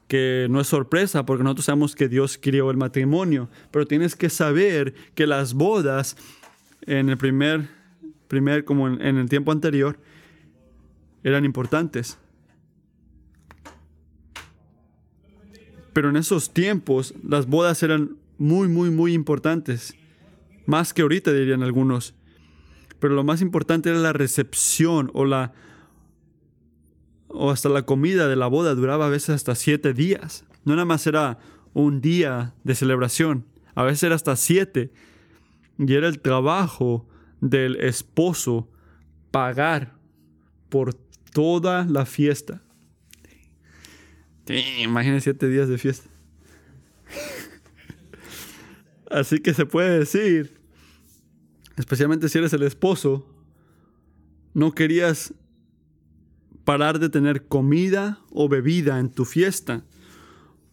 que 0.07 0.47
no 0.49 0.61
es 0.61 0.67
sorpresa 0.67 1.25
porque 1.25 1.43
nosotros 1.43 1.65
sabemos 1.65 1.95
que 1.95 2.07
Dios 2.07 2.39
creó 2.41 2.71
el 2.71 2.77
matrimonio, 2.77 3.49
pero 3.71 3.87
tienes 3.87 4.15
que 4.15 4.29
saber 4.29 4.93
que 5.15 5.27
las 5.27 5.53
bodas 5.53 6.15
en 6.81 7.09
el 7.09 7.17
primer, 7.17 7.69
primer 8.27 8.65
como 8.65 8.87
en, 8.87 9.01
en 9.01 9.17
el 9.17 9.29
tiempo 9.29 9.51
anterior, 9.51 9.97
eran 11.23 11.43
importantes. 11.43 12.19
Pero 15.93 16.09
en 16.09 16.17
esos 16.17 16.53
tiempos 16.53 17.13
las 17.23 17.47
bodas 17.47 17.81
eran 17.81 18.17
muy, 18.37 18.67
muy, 18.67 18.91
muy 18.91 19.13
importantes. 19.13 19.95
Más 20.65 20.93
que 20.93 21.01
ahorita 21.01 21.31
dirían 21.31 21.63
algunos. 21.63 22.13
Pero 22.99 23.13
lo 23.13 23.23
más 23.23 23.41
importante 23.41 23.89
era 23.89 23.99
la 23.99 24.13
recepción 24.13 25.09
o 25.13 25.25
la 25.25 25.53
o 27.27 27.51
hasta 27.51 27.69
la 27.69 27.83
comida 27.83 28.27
de 28.27 28.35
la 28.35 28.47
boda 28.47 28.75
duraba 28.75 29.07
a 29.07 29.09
veces 29.09 29.29
hasta 29.29 29.55
siete 29.55 29.93
días. 29.93 30.45
No 30.63 30.73
nada 30.73 30.85
más 30.85 31.05
era 31.07 31.39
un 31.73 32.01
día 32.01 32.53
de 32.63 32.75
celebración, 32.75 33.45
a 33.75 33.83
veces 33.83 34.03
era 34.03 34.15
hasta 34.15 34.35
siete. 34.35 34.91
Y 35.77 35.93
era 35.93 36.07
el 36.07 36.19
trabajo 36.19 37.07
del 37.41 37.75
esposo 37.81 38.69
pagar 39.31 39.97
por 40.69 40.93
toda 41.33 41.85
la 41.85 42.05
fiesta. 42.05 42.61
imagínense 44.47 45.25
siete 45.25 45.49
días 45.49 45.67
de 45.67 45.77
fiesta. 45.77 46.09
Así 49.11 49.39
que 49.39 49.53
se 49.53 49.65
puede 49.65 49.99
decir, 49.99 50.57
especialmente 51.75 52.29
si 52.29 52.37
eres 52.37 52.53
el 52.53 52.63
esposo, 52.63 53.29
no 54.53 54.73
querías 54.73 55.33
parar 56.65 56.99
de 56.99 57.09
tener 57.09 57.45
comida 57.45 58.19
o 58.31 58.49
bebida 58.49 58.99
en 58.99 59.09
tu 59.09 59.23
fiesta, 59.23 59.85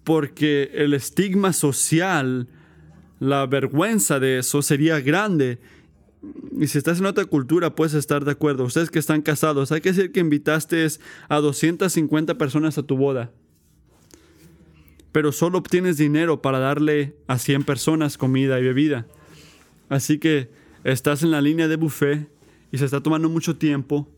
porque 0.03 0.71
el 0.75 0.95
estigma 0.95 1.53
social, 1.53 2.49
la 3.21 3.47
vergüenza 3.47 4.19
de 4.19 4.39
eso 4.39 4.63
sería 4.63 4.99
grande. 5.01 5.61
Y 6.59 6.67
si 6.67 6.79
estás 6.79 6.99
en 6.99 7.07
otra 7.07 7.27
cultura, 7.27 7.75
puedes 7.75 7.95
estar 7.95 8.25
de 8.25 8.33
acuerdo. 8.33 8.65
Ustedes 8.65 8.91
que 8.91 8.99
están 8.99 9.23
casados, 9.23 9.71
hay 9.71 9.81
que 9.81 9.93
decir 9.93 10.13
que 10.13 10.21
invitaste 10.21 10.87
a 11.29 11.37
250 11.39 12.39
personas 12.39 12.79
a 12.79 12.83
tu 12.83 12.97
boda. 12.97 13.31
Pero 15.13 15.31
solo 15.31 15.59
obtienes 15.59 15.99
dinero 15.99 16.41
para 16.41 16.59
darle 16.59 17.15
a 17.27 17.39
100 17.39 17.65
personas 17.65 18.17
comida 18.17 18.59
y 18.59 18.63
bebida. 18.65 19.07
Así 19.91 20.19
que 20.19 20.51
estás 20.85 21.23
en 21.23 21.33
la 21.33 21.43
línea 21.43 21.69
de 21.69 21.77
buffet 21.77 22.29
y 22.71 22.79
se 22.79 22.87
está 22.87 23.03
tomando 23.03 23.29
mucho 23.29 23.57
tiempo 23.57 24.09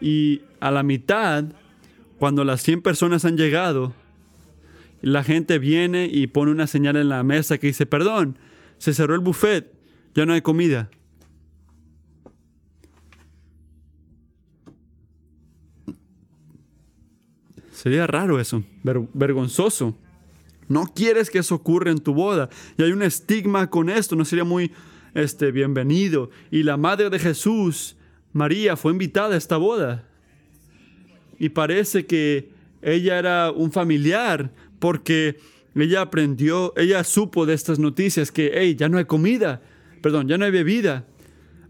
y 0.00 0.42
a 0.60 0.70
la 0.70 0.82
mitad, 0.82 1.44
cuando 2.18 2.44
las 2.44 2.62
100 2.62 2.82
personas 2.82 3.24
han 3.24 3.36
llegado, 3.36 3.94
la 5.02 5.22
gente 5.22 5.58
viene 5.58 6.08
y 6.10 6.26
pone 6.26 6.50
una 6.50 6.66
señal 6.66 6.96
en 6.96 7.08
la 7.08 7.22
mesa 7.22 7.58
que 7.58 7.68
dice, 7.68 7.86
perdón, 7.86 8.38
se 8.78 8.94
cerró 8.94 9.14
el 9.14 9.20
buffet, 9.20 9.72
ya 10.14 10.26
no 10.26 10.32
hay 10.32 10.42
comida. 10.42 10.90
Sería 17.70 18.06
raro 18.06 18.40
eso, 18.40 18.64
vergonzoso. 19.12 19.96
No 20.66 20.86
quieres 20.86 21.30
que 21.30 21.38
eso 21.38 21.54
ocurra 21.54 21.90
en 21.90 21.98
tu 21.98 22.14
boda. 22.14 22.48
Y 22.76 22.82
hay 22.82 22.92
un 22.92 23.02
estigma 23.02 23.68
con 23.68 23.90
esto, 23.90 24.16
no 24.16 24.24
sería 24.24 24.44
muy 24.44 24.72
este, 25.14 25.52
bienvenido. 25.52 26.30
Y 26.50 26.62
la 26.62 26.76
madre 26.76 27.10
de 27.10 27.18
Jesús, 27.18 27.95
María, 28.36 28.76
fue 28.76 28.92
invitada 28.92 29.34
a 29.34 29.38
esta 29.38 29.56
boda. 29.56 30.04
Y 31.38 31.48
parece 31.48 32.04
que 32.04 32.50
ella 32.82 33.18
era 33.18 33.50
un 33.50 33.72
familiar 33.72 34.52
porque 34.78 35.38
ella 35.74 36.02
aprendió, 36.02 36.74
ella 36.76 37.02
supo 37.02 37.46
de 37.46 37.54
estas 37.54 37.78
noticias 37.78 38.30
que, 38.30 38.52
hey, 38.54 38.76
ya 38.76 38.90
no 38.90 38.98
hay 38.98 39.06
comida, 39.06 39.62
perdón, 40.02 40.28
ya 40.28 40.36
no 40.36 40.44
hay 40.44 40.50
bebida. 40.50 41.06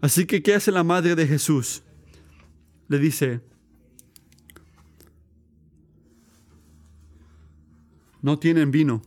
Así 0.01 0.25
que, 0.25 0.43
¿qué 0.43 0.55
hace 0.55 0.73
la 0.73 0.83
madre 0.83 1.15
de 1.15 1.25
Jesús? 1.25 1.83
Le 2.89 2.99
dice, 2.99 3.39
no 8.21 8.37
tienen 8.39 8.71
vino. 8.71 9.01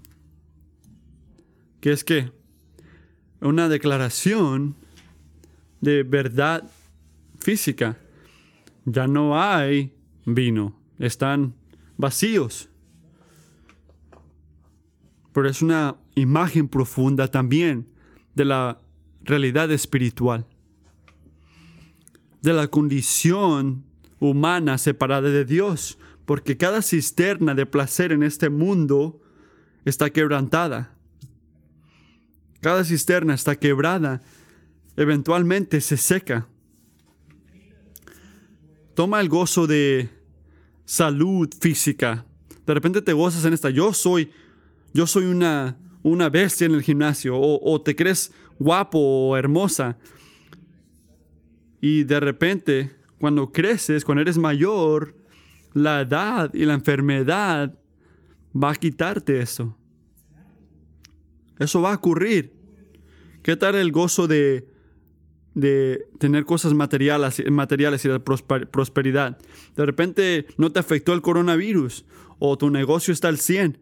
¿Qué 1.82 1.92
es 1.92 2.04
qué? 2.04 2.32
Una 3.42 3.68
declaración 3.68 4.76
de 5.82 6.02
verdad 6.04 6.70
física. 7.40 7.98
Ya 8.84 9.06
no 9.06 9.40
hay 9.40 9.92
vino. 10.24 10.78
Están 10.98 11.54
vacíos. 11.96 12.68
Pero 15.32 15.48
es 15.48 15.62
una 15.62 15.96
imagen 16.14 16.68
profunda 16.68 17.28
también 17.28 17.86
de 18.34 18.44
la 18.44 18.80
realidad 19.22 19.70
espiritual. 19.70 20.46
De 22.42 22.52
la 22.52 22.68
condición 22.68 23.84
humana 24.18 24.78
separada 24.78 25.28
de 25.30 25.44
Dios 25.44 25.98
porque 26.30 26.56
cada 26.56 26.80
cisterna 26.80 27.56
de 27.56 27.66
placer 27.66 28.12
en 28.12 28.22
este 28.22 28.50
mundo 28.50 29.20
está 29.84 30.10
quebrantada. 30.10 30.94
Cada 32.60 32.84
cisterna 32.84 33.34
está 33.34 33.56
quebrada, 33.56 34.22
eventualmente 34.96 35.80
se 35.80 35.96
seca. 35.96 36.46
Toma 39.00 39.22
el 39.22 39.30
gozo 39.30 39.66
de 39.66 40.10
salud 40.84 41.48
física. 41.58 42.26
De 42.66 42.74
repente 42.74 43.00
te 43.00 43.14
gozas 43.14 43.46
en 43.46 43.54
esta, 43.54 43.70
yo 43.70 43.94
soy, 43.94 44.30
yo 44.92 45.06
soy 45.06 45.24
una, 45.24 45.78
una 46.02 46.28
bestia 46.28 46.66
en 46.66 46.74
el 46.74 46.82
gimnasio, 46.82 47.34
o, 47.34 47.58
o 47.62 47.80
te 47.80 47.96
crees 47.96 48.30
guapo 48.58 48.98
o 48.98 49.38
hermosa. 49.38 49.96
Y 51.80 52.04
de 52.04 52.20
repente, 52.20 52.90
cuando 53.18 53.50
creces, 53.50 54.04
cuando 54.04 54.20
eres 54.20 54.36
mayor, 54.36 55.16
la 55.72 56.02
edad 56.02 56.52
y 56.52 56.66
la 56.66 56.74
enfermedad 56.74 57.74
va 58.54 58.72
a 58.72 58.74
quitarte 58.74 59.40
eso. 59.40 59.78
Eso 61.58 61.80
va 61.80 61.92
a 61.92 61.96
ocurrir. 61.96 62.52
¿Qué 63.42 63.56
tal 63.56 63.76
el 63.76 63.92
gozo 63.92 64.28
de, 64.28 64.68
de 65.54 66.06
tener 66.18 66.44
cosas 66.44 66.74
materiales, 66.74 67.42
materiales 67.50 68.04
y 68.04 68.08
la 68.08 68.18
prosperidad? 68.18 69.38
De 69.76 69.86
repente 69.86 70.46
no 70.56 70.70
te 70.72 70.80
afectó 70.80 71.12
el 71.12 71.22
coronavirus 71.22 72.04
o 72.38 72.56
tu 72.56 72.70
negocio 72.70 73.12
está 73.12 73.28
al 73.28 73.38
100. 73.38 73.78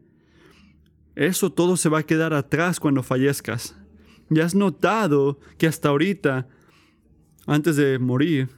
Eso 1.14 1.52
todo 1.52 1.76
se 1.76 1.88
va 1.88 2.00
a 2.00 2.06
quedar 2.06 2.32
atrás 2.32 2.80
cuando 2.80 3.02
fallezcas. 3.02 3.76
Ya 4.30 4.44
has 4.44 4.54
notado 4.54 5.40
que 5.56 5.66
hasta 5.66 5.88
ahorita, 5.88 6.48
antes 7.46 7.76
de 7.76 7.98
morir, 7.98 8.48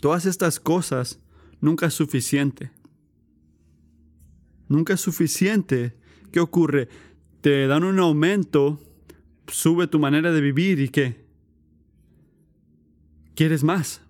Todas 0.00 0.26
estas 0.26 0.60
cosas 0.60 1.20
nunca 1.60 1.86
es 1.86 1.94
suficiente. 1.94 2.70
Nunca 4.68 4.94
es 4.94 5.00
suficiente. 5.00 5.96
¿Qué 6.32 6.40
ocurre? 6.40 6.88
Te 7.40 7.66
dan 7.66 7.84
un 7.84 7.98
aumento, 7.98 8.80
sube 9.48 9.86
tu 9.86 9.98
manera 9.98 10.32
de 10.32 10.40
vivir 10.40 10.80
y 10.80 10.88
qué? 10.88 11.24
¿Quieres 13.34 13.62
más? 13.64 14.00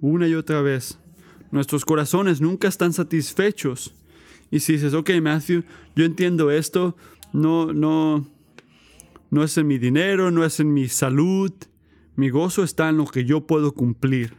Una 0.00 0.28
y 0.28 0.34
otra 0.34 0.60
vez. 0.60 0.98
Nuestros 1.50 1.84
corazones 1.84 2.40
nunca 2.40 2.68
están 2.68 2.92
satisfechos. 2.92 3.94
Y 4.50 4.60
si 4.60 4.74
dices, 4.74 4.94
ok, 4.94 5.10
Matthew, 5.22 5.64
yo 5.96 6.04
entiendo 6.04 6.50
esto, 6.50 6.96
no, 7.32 7.72
no, 7.72 8.26
no 9.30 9.42
es 9.42 9.56
en 9.56 9.66
mi 9.66 9.78
dinero, 9.78 10.30
no 10.30 10.44
es 10.44 10.60
en 10.60 10.74
mi 10.74 10.88
salud, 10.88 11.52
mi 12.16 12.28
gozo 12.28 12.62
está 12.62 12.90
en 12.90 12.98
lo 12.98 13.06
que 13.06 13.24
yo 13.24 13.46
puedo 13.46 13.72
cumplir. 13.72 14.34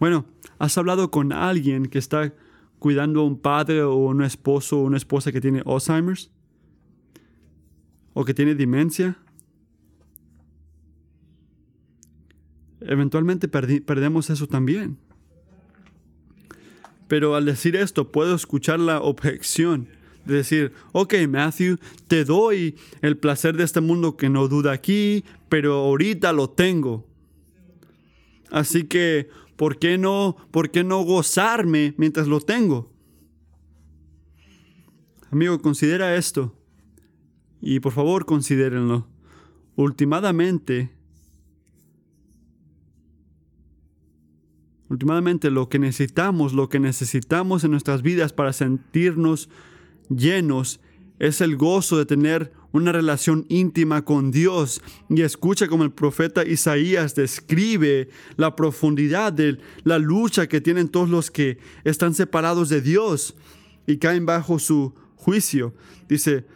Bueno, 0.00 0.26
¿has 0.58 0.76
hablado 0.78 1.10
con 1.10 1.32
alguien 1.32 1.86
que 1.86 1.98
está 1.98 2.34
cuidando 2.78 3.20
a 3.20 3.24
un 3.24 3.38
padre 3.40 3.82
o 3.82 3.94
un 3.96 4.22
esposo 4.22 4.78
o 4.78 4.84
una 4.84 4.96
esposa 4.96 5.32
que 5.32 5.40
tiene 5.40 5.62
Alzheimer's? 5.66 6.30
¿O 8.14 8.24
que 8.24 8.34
tiene 8.34 8.54
demencia? 8.54 9.18
Eventualmente 12.80 13.48
perdemos 13.48 14.30
eso 14.30 14.46
también. 14.46 14.98
Pero 17.08 17.34
al 17.34 17.46
decir 17.46 17.74
esto, 17.74 18.12
puedo 18.12 18.34
escuchar 18.34 18.78
la 18.78 19.00
objeción 19.00 19.88
de 20.26 20.34
decir, 20.34 20.72
ok 20.92 21.14
Matthew, 21.28 21.78
te 22.06 22.24
doy 22.24 22.76
el 23.00 23.16
placer 23.16 23.56
de 23.56 23.64
este 23.64 23.80
mundo 23.80 24.16
que 24.16 24.28
no 24.28 24.46
duda 24.46 24.72
aquí, 24.72 25.24
pero 25.48 25.74
ahorita 25.74 26.32
lo 26.34 26.50
tengo. 26.50 27.06
Así 28.50 28.84
que, 28.84 29.28
¿por 29.58 29.78
qué 29.78 29.98
no, 29.98 30.36
por 30.52 30.70
qué 30.70 30.84
no 30.84 31.02
gozarme 31.02 31.92
mientras 31.98 32.28
lo 32.28 32.40
tengo? 32.40 32.90
Amigo, 35.30 35.60
considera 35.60 36.14
esto. 36.14 36.54
Y 37.60 37.80
por 37.80 37.92
favor, 37.92 38.24
considérenlo. 38.24 39.08
Últimamente, 39.74 40.90
últimamente 44.88 45.50
lo 45.50 45.68
que 45.68 45.80
necesitamos, 45.80 46.52
lo 46.52 46.68
que 46.68 46.78
necesitamos 46.78 47.64
en 47.64 47.72
nuestras 47.72 48.02
vidas 48.02 48.32
para 48.32 48.52
sentirnos 48.52 49.50
llenos 50.08 50.80
es 51.18 51.40
el 51.40 51.56
gozo 51.56 51.98
de 51.98 52.06
tener 52.06 52.52
una 52.72 52.92
relación 52.92 53.46
íntima 53.48 54.04
con 54.04 54.30
Dios. 54.30 54.80
Y 55.08 55.22
escucha 55.22 55.68
como 55.68 55.84
el 55.84 55.92
profeta 55.92 56.44
Isaías 56.44 57.14
describe 57.14 58.08
la 58.36 58.56
profundidad 58.56 59.32
de 59.32 59.58
la 59.84 59.98
lucha 59.98 60.46
que 60.46 60.60
tienen 60.60 60.88
todos 60.88 61.08
los 61.08 61.30
que 61.30 61.58
están 61.84 62.14
separados 62.14 62.68
de 62.68 62.80
Dios 62.80 63.36
y 63.86 63.98
caen 63.98 64.26
bajo 64.26 64.58
su 64.58 64.94
juicio. 65.16 65.74
Dice, 66.08 66.46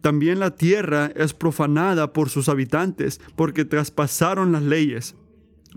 también 0.00 0.38
la 0.38 0.54
tierra 0.54 1.10
es 1.16 1.32
profanada 1.32 2.12
por 2.12 2.28
sus 2.28 2.48
habitantes 2.48 3.20
porque 3.36 3.64
traspasaron 3.64 4.52
las 4.52 4.62
leyes, 4.62 5.14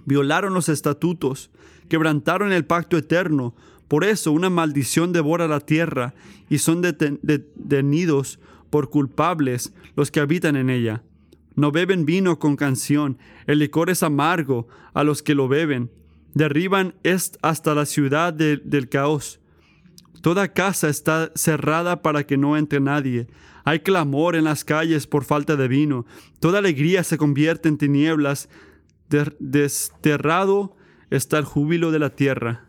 violaron 0.06 0.54
los 0.54 0.67
estatutos, 0.67 1.50
quebrantaron 1.88 2.52
el 2.52 2.65
pacto 2.65 2.97
eterno 2.97 3.56
por 3.88 4.04
eso 4.04 4.32
una 4.32 4.50
maldición 4.50 5.13
devora 5.13 5.47
la 5.47 5.60
tierra 5.60 6.13
y 6.50 6.58
son 6.58 6.82
detenidos 6.82 8.39
por 8.69 8.89
culpables 8.89 9.73
los 9.95 10.12
que 10.12 10.19
habitan 10.19 10.56
en 10.56 10.69
ella. 10.69 11.04
No 11.56 11.71
beben 11.71 12.06
vino 12.06 12.38
con 12.38 12.56
canción, 12.56 13.17
el 13.47 13.60
licor 13.60 13.89
es 13.89 14.04
amargo 14.04 14.67
a 14.93 15.04
los 15.04 15.23
que 15.23 15.36
lo 15.36 15.47
beben. 15.47 15.89
Derriban 16.34 16.93
hasta 17.41 17.73
la 17.73 17.86
ciudad 17.86 18.34
del 18.34 18.89
caos. 18.89 19.39
Toda 20.21 20.54
casa 20.54 20.89
está 20.89 21.32
cerrada 21.36 22.02
para 22.02 22.28
que 22.28 22.38
no 22.38 22.58
entre 22.58 22.80
nadie. 22.80 23.28
Hay 23.63 23.80
clamor 23.80 24.36
en 24.36 24.43
las 24.43 24.63
calles 24.63 25.08
por 25.08 25.23
falta 25.23 25.56
de 25.56 25.67
vino. 25.67 26.06
Toda 26.39 26.60
alegría 26.60 27.04
se 27.04 27.17
convierte 27.17 27.69
en 27.69 27.78
tinieblas. 27.78 28.50
desterrado 29.39 30.76
está 31.10 31.39
el 31.39 31.45
júbilo 31.45 31.91
de 31.91 32.00
la 32.00 32.10
tierra. 32.12 32.66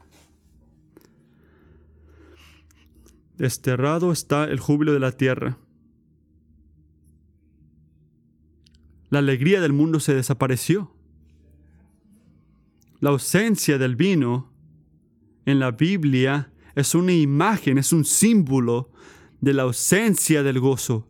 Desterrado 3.39 4.11
está 4.11 4.45
el 4.45 4.59
júbilo 4.59 4.93
de 4.93 4.99
la 4.99 5.13
tierra. 5.13 5.59
La 9.11 9.21
alegría 9.21 9.61
del 9.61 9.73
mundo 9.73 10.01
se 10.01 10.13
desapareció. 10.13 10.93
La 13.01 13.11
ausencia 13.11 13.79
del 13.79 13.95
vino 13.95 14.53
en 15.47 15.61
la 15.61 15.71
Biblia 15.71 16.53
es 16.75 16.97
una 16.97 17.13
imagen, 17.13 17.79
es 17.79 17.93
un 17.93 18.05
símbolo 18.05 18.91
de 19.41 19.55
la 19.55 19.63
ausencia 19.63 20.43
del 20.43 20.59
gozo. 20.59 21.09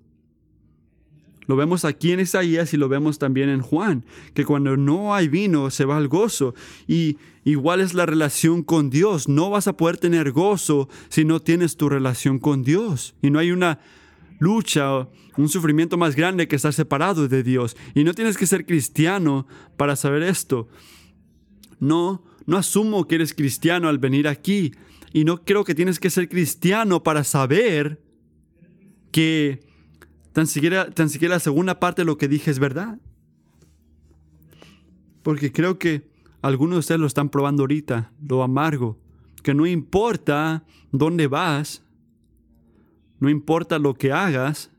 Lo 1.49 1.57
vemos 1.57 1.87
aquí 1.87 2.13
en 2.13 2.21
Isaías 2.21 2.75
y 2.75 2.77
lo 2.77 2.91
vemos 2.91 3.19
también 3.19 3.49
en 3.49 3.63
Juan, 3.63 4.05
que 4.35 4.45
cuando 4.45 4.77
no 4.77 5.15
hay 5.15 5.29
vino 5.29 5.71
se 5.71 5.87
va 5.87 5.97
el 5.97 6.07
gozo. 6.07 6.55
Y 6.87 7.17
igual 7.43 7.81
es 7.81 7.95
la 7.95 8.05
relación 8.05 8.63
con 8.63 8.91
Dios. 8.91 9.31
No 9.31 9.49
vas 9.49 9.67
a 9.67 9.75
poder 9.75 9.97
tener 9.97 10.31
gozo 10.31 10.91
si 11.09 11.25
no 11.25 11.41
tienes 11.41 11.79
tu 11.79 11.89
relación 11.89 12.39
con 12.39 12.63
Dios. 12.63 13.15
Y 13.23 13.31
no 13.31 13.39
hay 13.39 13.51
una 13.51 13.81
lucha, 14.39 15.09
un 15.39 15.49
sufrimiento 15.49 15.97
más 15.97 16.15
grande 16.15 16.49
que 16.49 16.57
estar 16.57 16.75
separado 16.75 17.29
de 17.29 17.43
Dios. 17.43 17.79
Y 17.95 18.05
no 18.05 18.13
tienes 18.13 18.37
que 18.37 18.47
ser 18.47 18.67
cristiano 18.67 19.47
para 19.79 19.97
saber 19.97 20.25
esto. 20.25 20.69
No, 21.81 22.25
no 22.45 22.59
asumo 22.59 23.09
que 23.09 23.15
eres 23.15 23.33
cristiano 23.33 23.89
al 23.89 23.97
venir 23.97 24.29
aquí. 24.29 24.73
Y 25.15 25.25
no 25.25 25.47
creo 25.47 25.65
que 25.65 25.75
tienes 25.75 25.99
que 25.99 26.11
ser 26.11 26.29
cristiano 26.29 27.03
para 27.03 27.25
saber 27.25 28.03
que 29.11 29.67
tan 30.33 30.47
siquiera, 30.47 30.91
tan 30.91 31.09
siquiera 31.09 31.35
la 31.35 31.41
segunda 31.41 31.81
parte 31.81 32.03
de 32.03 32.07
lo 32.07 32.19
que 32.19 32.29
dije 32.29 32.51
es 32.51 32.59
verdad. 32.59 32.99
Porque 35.23 35.53
creo 35.53 35.79
que 35.79 36.09
algunos 36.43 36.77
de 36.77 36.81
ustedes 36.81 37.01
lo 37.01 37.07
están 37.07 37.29
probando 37.29 37.63
ahorita, 37.63 38.13
lo 38.21 38.43
amargo, 38.43 38.99
que 39.43 39.55
no 39.55 39.67
importa 39.67 40.65
dónde 40.93 41.27
vas, 41.27 41.83
no 43.21 43.29
importa 43.29 43.79
lo 43.79 43.95
que 43.95 44.13
hagas, 44.13 44.71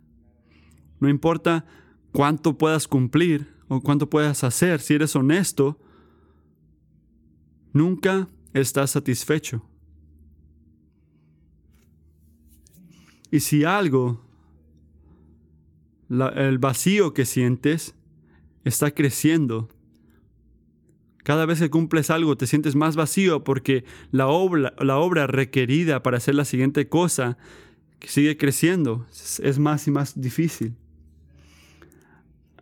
no 1.00 1.10
importa 1.10 1.66
cuánto 2.12 2.58
puedas 2.58 2.88
cumplir 2.88 3.54
o 3.68 3.82
cuánto 3.82 4.10
puedas 4.10 4.44
hacer, 4.44 4.82
si 4.82 4.96
eres 4.96 5.16
honesto, 5.16 5.80
nunca 7.74 8.28
estás 8.54 8.92
satisfecho. 8.92 9.66
Y 13.32 13.42
si 13.42 13.64
algo, 13.64 14.26
el 16.10 16.58
vacío 16.58 17.14
que 17.14 17.26
sientes 17.26 17.96
está 18.64 18.92
creciendo, 18.92 19.70
cada 21.24 21.46
vez 21.46 21.60
que 21.60 21.70
cumples 21.70 22.10
algo 22.10 22.38
te 22.38 22.48
sientes 22.48 22.76
más 22.76 22.96
vacío 22.96 23.44
porque 23.44 23.84
la 24.12 24.28
obra, 24.28 24.74
la 24.80 24.98
obra 24.98 25.28
requerida 25.28 26.02
para 26.02 26.18
hacer 26.18 26.34
la 26.34 26.44
siguiente 26.46 26.90
cosa 26.90 27.38
sigue 28.02 28.36
creciendo, 28.36 29.06
es 29.12 29.60
más 29.60 29.88
y 29.88 29.92
más 29.92 30.20
difícil. 30.20 30.76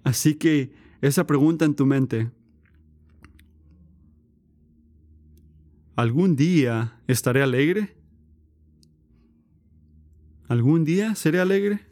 Así 0.03 0.35
que 0.35 0.73
esa 1.01 1.25
pregunta 1.27 1.63
en 1.63 1.75
tu 1.75 1.85
mente, 1.85 2.29
¿algún 5.95 6.35
día 6.35 6.99
estaré 7.07 7.43
alegre? 7.43 7.95
¿Algún 10.49 10.83
día 10.83 11.15
seré 11.15 11.39
alegre? 11.39 11.86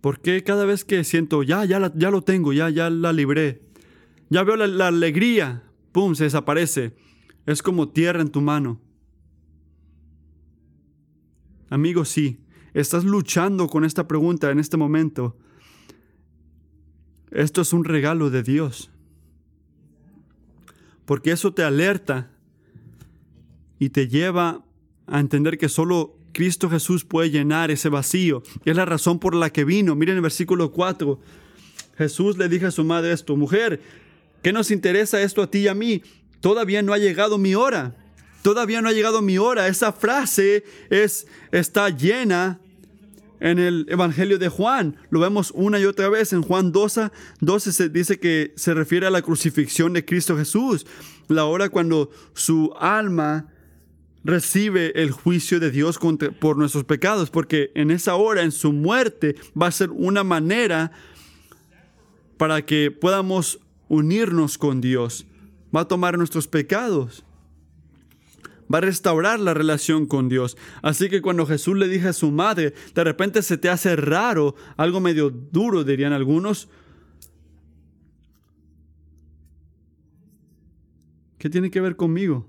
Porque 0.00 0.44
cada 0.44 0.64
vez 0.64 0.84
que 0.84 1.02
siento, 1.04 1.42
ya, 1.42 1.64
ya, 1.64 1.92
ya 1.94 2.10
lo 2.10 2.22
tengo, 2.22 2.52
ya, 2.52 2.70
ya 2.70 2.88
la 2.90 3.12
libré, 3.12 3.62
ya 4.30 4.44
veo 4.44 4.56
la, 4.56 4.66
la 4.66 4.88
alegría, 4.88 5.64
¡pum!, 5.92 6.14
se 6.14 6.24
desaparece. 6.24 6.94
Es 7.46 7.62
como 7.62 7.88
tierra 7.88 8.20
en 8.20 8.30
tu 8.30 8.40
mano. 8.40 8.80
Amigo, 11.70 12.04
sí, 12.04 12.40
estás 12.74 13.04
luchando 13.04 13.68
con 13.68 13.84
esta 13.84 14.06
pregunta 14.06 14.50
en 14.50 14.58
este 14.58 14.76
momento. 14.76 15.36
Esto 17.30 17.60
es 17.60 17.72
un 17.72 17.84
regalo 17.84 18.30
de 18.30 18.42
Dios. 18.42 18.90
Porque 21.04 21.32
eso 21.32 21.52
te 21.52 21.62
alerta 21.62 22.30
y 23.78 23.90
te 23.90 24.08
lleva 24.08 24.64
a 25.06 25.20
entender 25.20 25.58
que 25.58 25.68
solo 25.68 26.17
Cristo 26.32 26.70
Jesús 26.70 27.04
puede 27.04 27.30
llenar 27.30 27.70
ese 27.70 27.88
vacío. 27.88 28.42
Es 28.64 28.76
la 28.76 28.84
razón 28.84 29.18
por 29.18 29.34
la 29.34 29.50
que 29.50 29.64
vino. 29.64 29.94
Miren 29.94 30.16
el 30.16 30.22
versículo 30.22 30.72
4. 30.72 31.18
Jesús 31.96 32.38
le 32.38 32.48
dijo 32.48 32.66
a 32.66 32.70
su 32.70 32.84
madre 32.84 33.12
esto, 33.12 33.36
mujer, 33.36 33.80
¿qué 34.42 34.52
nos 34.52 34.70
interesa 34.70 35.20
esto 35.20 35.42
a 35.42 35.50
ti 35.50 35.60
y 35.60 35.68
a 35.68 35.74
mí? 35.74 36.02
Todavía 36.40 36.82
no 36.82 36.92
ha 36.92 36.98
llegado 36.98 37.38
mi 37.38 37.54
hora 37.54 37.96
todavía 38.42 38.80
no 38.80 38.88
ha 38.88 38.92
llegado 38.92 39.22
mi 39.22 39.38
hora. 39.38 39.68
Esa 39.68 39.92
frase 39.92 40.64
es, 40.90 41.26
está 41.52 41.90
llena 41.90 42.60
en 43.40 43.58
el 43.58 43.86
Evangelio 43.88 44.38
de 44.38 44.48
Juan. 44.48 44.96
Lo 45.10 45.20
vemos 45.20 45.52
una 45.54 45.78
y 45.78 45.84
otra 45.84 46.08
vez. 46.08 46.32
En 46.32 46.42
Juan 46.42 46.72
12, 46.72 47.10
12 47.40 47.72
se 47.72 47.88
dice 47.88 48.18
que 48.18 48.52
se 48.56 48.74
refiere 48.74 49.06
a 49.06 49.10
la 49.10 49.22
crucifixión 49.22 49.92
de 49.92 50.04
Cristo 50.04 50.36
Jesús. 50.36 50.86
La 51.28 51.44
hora 51.44 51.68
cuando 51.68 52.10
su 52.34 52.72
alma 52.80 53.52
recibe 54.28 54.92
el 55.02 55.10
juicio 55.10 55.58
de 55.58 55.70
Dios 55.70 55.98
por 56.38 56.58
nuestros 56.58 56.84
pecados. 56.84 57.30
Porque 57.30 57.72
en 57.74 57.90
esa 57.90 58.14
hora, 58.14 58.42
en 58.42 58.52
su 58.52 58.72
muerte, 58.72 59.36
va 59.60 59.68
a 59.68 59.72
ser 59.72 59.90
una 59.90 60.22
manera 60.22 60.92
para 62.36 62.64
que 62.64 62.90
podamos 62.90 63.58
unirnos 63.88 64.58
con 64.58 64.80
Dios. 64.80 65.26
Va 65.74 65.80
a 65.80 65.88
tomar 65.88 66.18
nuestros 66.18 66.46
pecados 66.46 67.24
va 68.72 68.78
a 68.78 68.82
restaurar 68.82 69.40
la 69.40 69.54
relación 69.54 70.04
con 70.04 70.28
Dios. 70.28 70.58
Así 70.82 71.08
que 71.08 71.22
cuando 71.22 71.46
Jesús 71.46 71.74
le 71.78 71.88
dijo 71.88 72.06
a 72.06 72.12
su 72.12 72.30
madre, 72.30 72.74
de 72.94 73.02
repente 73.02 73.40
se 73.40 73.56
te 73.56 73.70
hace 73.70 73.96
raro, 73.96 74.54
algo 74.76 75.00
medio 75.00 75.30
duro, 75.30 75.84
dirían 75.84 76.12
algunos. 76.12 76.68
¿Qué 81.38 81.48
tiene 81.48 81.70
que 81.70 81.80
ver 81.80 81.96
conmigo? 81.96 82.46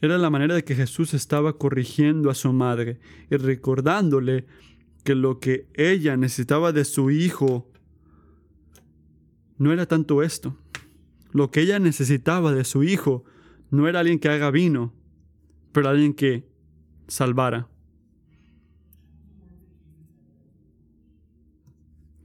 Era 0.00 0.16
la 0.18 0.30
manera 0.30 0.54
de 0.54 0.64
que 0.64 0.76
Jesús 0.76 1.14
estaba 1.14 1.58
corrigiendo 1.58 2.30
a 2.30 2.34
su 2.34 2.52
madre 2.52 3.00
y 3.30 3.36
recordándole 3.36 4.46
que 5.04 5.14
lo 5.14 5.40
que 5.40 5.66
ella 5.74 6.16
necesitaba 6.16 6.72
de 6.72 6.84
su 6.84 7.10
hijo 7.10 7.70
no 9.56 9.72
era 9.72 9.86
tanto 9.86 10.22
esto. 10.22 10.56
Lo 11.32 11.50
que 11.50 11.60
ella 11.62 11.78
necesitaba 11.78 12.52
de 12.52 12.64
su 12.64 12.84
hijo 12.84 13.24
no 13.70 13.88
era 13.88 14.00
alguien 14.00 14.18
que 14.18 14.28
haga 14.28 14.50
vino, 14.50 14.94
pero 15.72 15.88
alguien 15.88 16.14
que 16.14 16.48
salvara. 17.08 17.68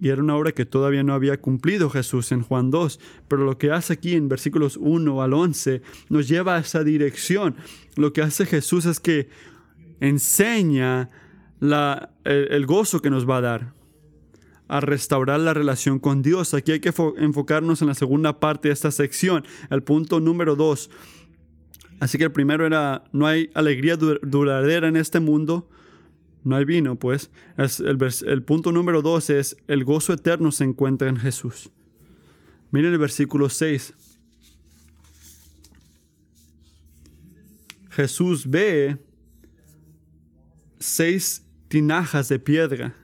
Y 0.03 0.09
era 0.09 0.21
una 0.21 0.35
obra 0.35 0.51
que 0.51 0.65
todavía 0.65 1.01
no 1.01 1.13
había 1.13 1.39
cumplido 1.39 1.89
Jesús 1.89 2.33
en 2.33 2.41
Juan 2.41 2.71
2, 2.71 2.99
pero 3.29 3.45
lo 3.45 3.57
que 3.57 3.71
hace 3.71 3.93
aquí 3.93 4.15
en 4.15 4.27
versículos 4.27 4.75
1 4.75 5.21
al 5.21 5.31
11 5.31 5.81
nos 6.09 6.27
lleva 6.27 6.57
a 6.57 6.59
esa 6.59 6.83
dirección. 6.83 7.55
Lo 7.95 8.11
que 8.11 8.21
hace 8.21 8.45
Jesús 8.45 8.85
es 8.85 8.99
que 8.99 9.29
enseña 10.01 11.09
la, 11.61 12.09
el 12.25 12.65
gozo 12.65 13.01
que 13.01 13.09
nos 13.09 13.29
va 13.29 13.37
a 13.37 13.41
dar 13.41 13.73
a 14.67 14.81
restaurar 14.81 15.39
la 15.39 15.53
relación 15.53 15.99
con 15.99 16.21
Dios. 16.21 16.53
Aquí 16.53 16.73
hay 16.73 16.81
que 16.81 16.91
enfocarnos 17.19 17.81
en 17.81 17.87
la 17.87 17.93
segunda 17.93 18.41
parte 18.41 18.67
de 18.67 18.73
esta 18.73 18.91
sección, 18.91 19.45
el 19.69 19.83
punto 19.83 20.19
número 20.19 20.57
dos. 20.57 20.89
Así 22.01 22.17
que 22.17 22.25
el 22.25 22.33
primero 22.33 22.65
era, 22.65 23.05
no 23.13 23.25
hay 23.25 23.51
alegría 23.53 23.95
duradera 23.95 24.89
en 24.89 24.97
este 24.97 25.21
mundo, 25.21 25.69
no 26.43 26.55
hay 26.55 26.65
vino, 26.65 26.97
pues. 26.97 27.31
Es 27.57 27.79
el, 27.79 27.97
el 28.27 28.43
punto 28.43 28.71
número 28.71 29.01
dos 29.01 29.29
es, 29.29 29.57
el 29.67 29.83
gozo 29.83 30.13
eterno 30.13 30.51
se 30.51 30.63
encuentra 30.63 31.09
en 31.09 31.17
Jesús. 31.17 31.71
Miren 32.71 32.93
el 32.93 32.99
versículo 32.99 33.49
6. 33.49 33.93
Jesús 37.91 38.49
ve 38.49 38.97
seis 40.79 41.45
tinajas 41.67 42.27
de 42.27 42.39
piedra 42.39 42.95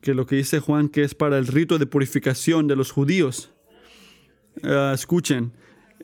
que 0.00 0.14
lo 0.14 0.26
que 0.26 0.36
dice 0.36 0.58
Juan 0.58 0.88
que 0.88 1.04
es 1.04 1.14
para 1.14 1.38
el 1.38 1.46
rito 1.46 1.78
de 1.78 1.86
purificación 1.86 2.66
de 2.66 2.76
los 2.76 2.90
judíos. 2.90 3.52
Ah, 4.64 4.92
escuchen, 4.94 5.52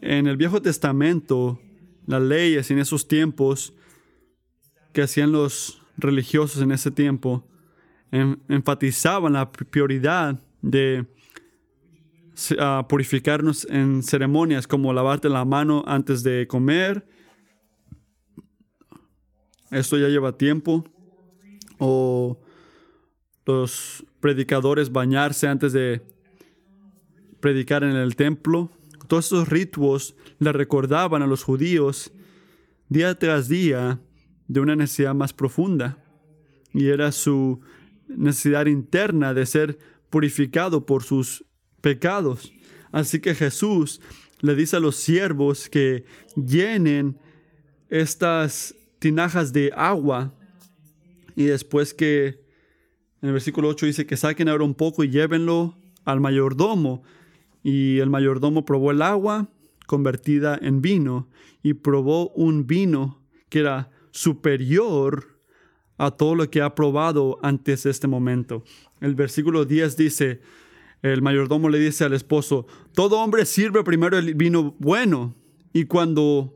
en 0.00 0.28
el 0.28 0.36
Viejo 0.36 0.62
Testamento, 0.62 1.60
las 2.08 2.22
leyes 2.22 2.70
en 2.70 2.78
esos 2.78 3.06
tiempos 3.06 3.74
que 4.94 5.02
hacían 5.02 5.30
los 5.30 5.82
religiosos 5.98 6.62
en 6.62 6.72
ese 6.72 6.90
tiempo 6.90 7.46
enfatizaban 8.10 9.34
la 9.34 9.52
prioridad 9.52 10.40
de 10.62 11.06
ah, 12.58 12.86
purificarnos 12.88 13.66
en 13.68 14.02
ceremonias 14.02 14.66
como 14.66 14.94
lavarte 14.94 15.28
la 15.28 15.44
mano 15.44 15.84
antes 15.86 16.22
de 16.22 16.46
comer. 16.46 17.06
Esto 19.70 19.98
ya 19.98 20.08
lleva 20.08 20.38
tiempo. 20.38 20.84
O 21.78 22.40
los 23.44 24.02
predicadores 24.20 24.90
bañarse 24.90 25.46
antes 25.46 25.74
de 25.74 26.00
predicar 27.40 27.84
en 27.84 27.96
el 27.96 28.16
templo. 28.16 28.70
Todos 29.08 29.26
esos 29.26 29.48
ritos 29.48 30.14
le 30.38 30.52
recordaban 30.52 31.22
a 31.22 31.26
los 31.26 31.42
judíos 31.42 32.12
día 32.88 33.18
tras 33.18 33.48
día 33.48 34.00
de 34.46 34.60
una 34.60 34.76
necesidad 34.76 35.14
más 35.14 35.32
profunda. 35.32 35.98
Y 36.72 36.88
era 36.88 37.10
su 37.10 37.60
necesidad 38.06 38.66
interna 38.66 39.34
de 39.34 39.46
ser 39.46 39.78
purificado 40.10 40.86
por 40.86 41.02
sus 41.02 41.44
pecados. 41.80 42.52
Así 42.92 43.20
que 43.20 43.34
Jesús 43.34 44.00
le 44.40 44.54
dice 44.54 44.76
a 44.76 44.80
los 44.80 44.96
siervos 44.96 45.68
que 45.68 46.04
llenen 46.36 47.18
estas 47.88 48.74
tinajas 48.98 49.52
de 49.52 49.72
agua 49.74 50.34
y 51.34 51.44
después 51.44 51.94
que 51.94 52.40
en 53.20 53.28
el 53.28 53.32
versículo 53.32 53.68
8 53.68 53.86
dice 53.86 54.06
que 54.06 54.16
saquen 54.16 54.48
ahora 54.48 54.64
un 54.64 54.74
poco 54.74 55.04
y 55.04 55.10
llévenlo 55.10 55.76
al 56.04 56.20
mayordomo. 56.20 57.02
Y 57.62 57.98
el 57.98 58.10
mayordomo 58.10 58.64
probó 58.64 58.90
el 58.90 59.02
agua 59.02 59.48
convertida 59.86 60.58
en 60.60 60.82
vino 60.82 61.28
y 61.62 61.74
probó 61.74 62.30
un 62.30 62.66
vino 62.66 63.20
que 63.48 63.60
era 63.60 63.90
superior 64.10 65.38
a 65.96 66.10
todo 66.10 66.34
lo 66.34 66.50
que 66.50 66.62
ha 66.62 66.74
probado 66.74 67.38
antes 67.42 67.82
de 67.82 67.90
este 67.90 68.06
momento. 68.06 68.62
El 69.00 69.14
versículo 69.14 69.64
10 69.64 69.96
dice, 69.96 70.40
el 71.02 71.22
mayordomo 71.22 71.68
le 71.68 71.78
dice 71.78 72.04
al 72.04 72.12
esposo, 72.12 72.66
todo 72.94 73.20
hombre 73.20 73.44
sirve 73.46 73.82
primero 73.84 74.18
el 74.18 74.34
vino 74.34 74.74
bueno 74.78 75.34
y 75.72 75.84
cuando 75.84 76.54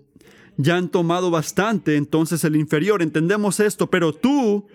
ya 0.57 0.77
han 0.77 0.91
tomado 0.91 1.31
bastante, 1.31 1.97
entonces 1.97 2.45
el 2.45 2.57
inferior. 2.57 3.03
Entendemos 3.03 3.61
esto, 3.61 3.89
pero 3.91 4.13
tú 4.13 4.67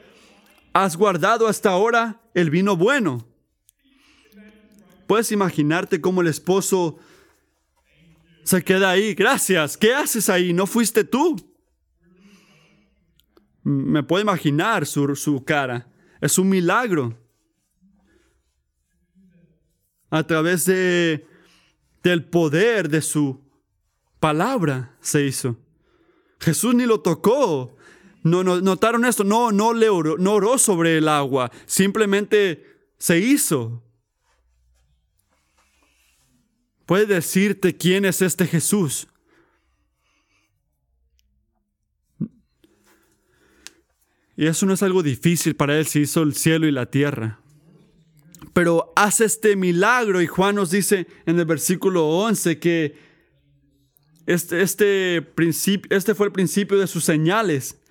has 0.73 0.97
guardado 0.97 1.47
hasta 1.47 1.69
ahora 1.69 2.21
el 2.33 2.49
vino 2.49 2.75
bueno. 2.75 3.26
Puedes 5.07 5.31
imaginarte 5.31 6.01
cómo 6.01 6.21
el 6.21 6.27
esposo 6.27 6.99
se 8.43 8.63
queda 8.63 8.91
ahí. 8.91 9.13
Gracias. 9.13 9.77
¿Qué 9.77 9.93
haces 9.93 10.29
ahí? 10.29 10.53
¿No 10.53 10.67
fuiste 10.67 11.03
tú? 11.03 11.35
Me 13.63 14.03
puedo 14.03 14.21
imaginar 14.21 14.85
su, 14.85 15.15
su 15.15 15.43
cara. 15.43 15.87
Es 16.21 16.37
un 16.37 16.49
milagro. 16.49 17.17
A 20.09 20.23
través 20.25 20.65
de, 20.65 21.25
del 22.03 22.23
poder 22.25 22.89
de 22.89 23.01
su 23.01 23.41
palabra 24.19 24.95
se 25.01 25.25
hizo. 25.25 25.57
Jesús 26.39 26.75
ni 26.75 26.85
lo 26.85 27.01
tocó. 27.01 27.75
No, 28.23 28.43
no, 28.43 28.59
notaron 28.61 29.05
esto, 29.05 29.23
no, 29.23 29.51
no, 29.51 29.73
le 29.73 29.89
oró, 29.89 30.17
no 30.17 30.33
oró 30.33 30.57
sobre 30.57 30.97
el 30.97 31.07
agua, 31.07 31.51
simplemente 31.65 32.91
se 32.97 33.19
hizo. 33.19 33.83
Puede 36.88 37.06
decirte 37.06 37.76
quién 37.76 38.06
es 38.06 38.21
este 38.21 38.47
Jesús. 38.47 39.08
Y 44.38 44.47
eso 44.47 44.65
no 44.65 44.73
es 44.73 44.82
algo 44.82 45.04
difícil 45.04 45.56
para 45.56 45.78
él, 45.78 45.86
se 45.86 46.00
hizo 46.00 46.23
el 46.23 46.34
cielo 46.34 46.65
y 46.65 46.71
la 46.71 46.86
tierra. 46.86 47.41
Pero 48.54 48.93
hace 48.95 49.26
este 49.26 49.58
milagro 49.58 50.21
y 50.21 50.28
Juan 50.28 50.56
nos 50.56 50.71
dice 50.71 51.08
en 51.26 51.38
el 51.38 51.45
versículo 51.45 52.08
11 52.08 52.58
que 52.58 52.95
este, 54.26 54.62
este, 54.62 55.28
este 55.89 56.15
fue 56.15 56.28
el 56.28 56.32
principio 56.32 56.78
de 56.78 56.88
sus 56.88 57.04
señales 57.04 57.82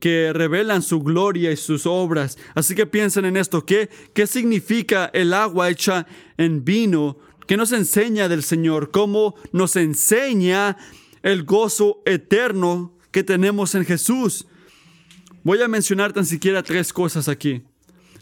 que 0.00 0.32
revelan 0.32 0.82
su 0.82 1.00
gloria 1.02 1.52
y 1.52 1.56
sus 1.56 1.86
obras. 1.86 2.36
Así 2.54 2.74
que 2.74 2.86
piensen 2.86 3.26
en 3.26 3.36
esto. 3.36 3.64
¿Qué, 3.64 3.90
qué 4.12 4.26
significa 4.26 5.08
el 5.12 5.34
agua 5.34 5.70
hecha 5.70 6.06
en 6.36 6.64
vino? 6.64 7.18
¿Qué 7.50 7.56
nos 7.56 7.72
enseña 7.72 8.28
del 8.28 8.44
Señor? 8.44 8.92
¿Cómo 8.92 9.34
nos 9.50 9.74
enseña 9.74 10.76
el 11.24 11.42
gozo 11.42 12.00
eterno 12.06 12.96
que 13.10 13.24
tenemos 13.24 13.74
en 13.74 13.84
Jesús? 13.84 14.46
Voy 15.42 15.60
a 15.60 15.66
mencionar 15.66 16.12
tan 16.12 16.26
siquiera 16.26 16.62
tres 16.62 16.92
cosas 16.92 17.26
aquí. 17.26 17.64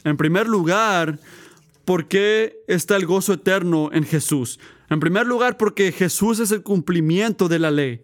En 0.03 0.17
primer 0.17 0.49
lugar, 0.49 1.19
¿por 1.85 2.09
qué 2.09 2.65
está 2.69 2.97
el 2.97 3.05
gozo 3.05 3.35
eterno 3.35 3.91
en 3.93 4.05
Jesús? 4.05 4.59
En 4.89 4.99
primer 4.99 5.27
lugar, 5.27 5.59
porque 5.59 5.93
Jesús 5.93 6.41
es 6.41 6.51
el 6.51 6.63
cumplimiento 6.63 7.49
de 7.49 7.59
la 7.59 7.71
ley. 7.71 8.01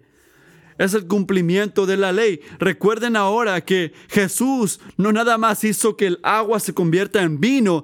Es 0.77 0.93
el 0.93 1.07
cumplimiento 1.07 1.87
de 1.87 1.97
la 1.97 2.13
ley. 2.13 2.43
Recuerden 2.59 3.17
ahora 3.17 3.63
que 3.63 3.95
Jesús 4.11 4.79
no 4.99 5.11
nada 5.11 5.39
más 5.39 5.65
hizo 5.65 5.97
que 5.97 6.07
el 6.07 6.21
agua 6.23 6.61
se 6.61 6.75
convierta 6.75 7.23
en 7.23 7.41
vino, 7.41 7.83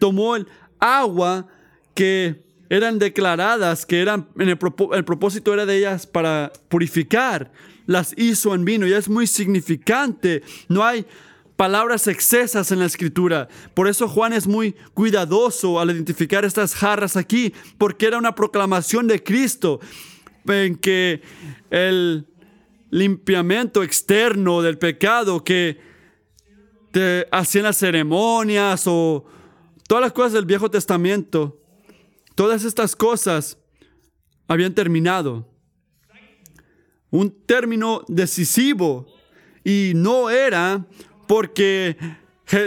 tomó 0.00 0.34
el 0.34 0.48
agua 0.80 1.46
que 1.94 2.49
eran 2.70 3.00
declaradas, 3.00 3.84
que 3.84 4.00
eran, 4.00 4.28
en 4.38 4.48
el, 4.48 4.56
propósito 4.56 5.52
era 5.52 5.66
de 5.66 5.76
ellas 5.76 6.06
para 6.06 6.52
purificar, 6.68 7.50
las 7.86 8.14
hizo 8.16 8.54
en 8.54 8.64
vino 8.64 8.86
y 8.86 8.92
es 8.92 9.08
muy 9.08 9.26
significante. 9.26 10.42
No 10.68 10.84
hay 10.84 11.04
palabras 11.56 12.06
excesas 12.06 12.70
en 12.70 12.78
la 12.78 12.86
escritura. 12.86 13.48
Por 13.74 13.88
eso 13.88 14.08
Juan 14.08 14.32
es 14.32 14.46
muy 14.46 14.76
cuidadoso 14.94 15.80
al 15.80 15.90
identificar 15.90 16.44
estas 16.44 16.74
jarras 16.74 17.16
aquí, 17.16 17.52
porque 17.76 18.06
era 18.06 18.18
una 18.18 18.36
proclamación 18.36 19.08
de 19.08 19.20
Cristo 19.22 19.80
en 20.46 20.76
que 20.76 21.20
el 21.70 22.24
limpiamiento 22.90 23.82
externo 23.82 24.62
del 24.62 24.78
pecado 24.78 25.42
que 25.42 25.80
te 26.92 27.26
hacían 27.32 27.64
las 27.64 27.78
ceremonias 27.78 28.84
o 28.86 29.24
todas 29.88 30.02
las 30.02 30.12
cosas 30.12 30.34
del 30.34 30.44
Viejo 30.44 30.70
Testamento, 30.70 31.59
todas 32.40 32.64
estas 32.64 32.96
cosas 32.96 33.58
habían 34.48 34.74
terminado. 34.74 35.46
Un 37.10 37.30
término 37.44 38.02
decisivo 38.08 39.06
y 39.62 39.92
no 39.94 40.30
era 40.30 40.86
porque 41.28 41.98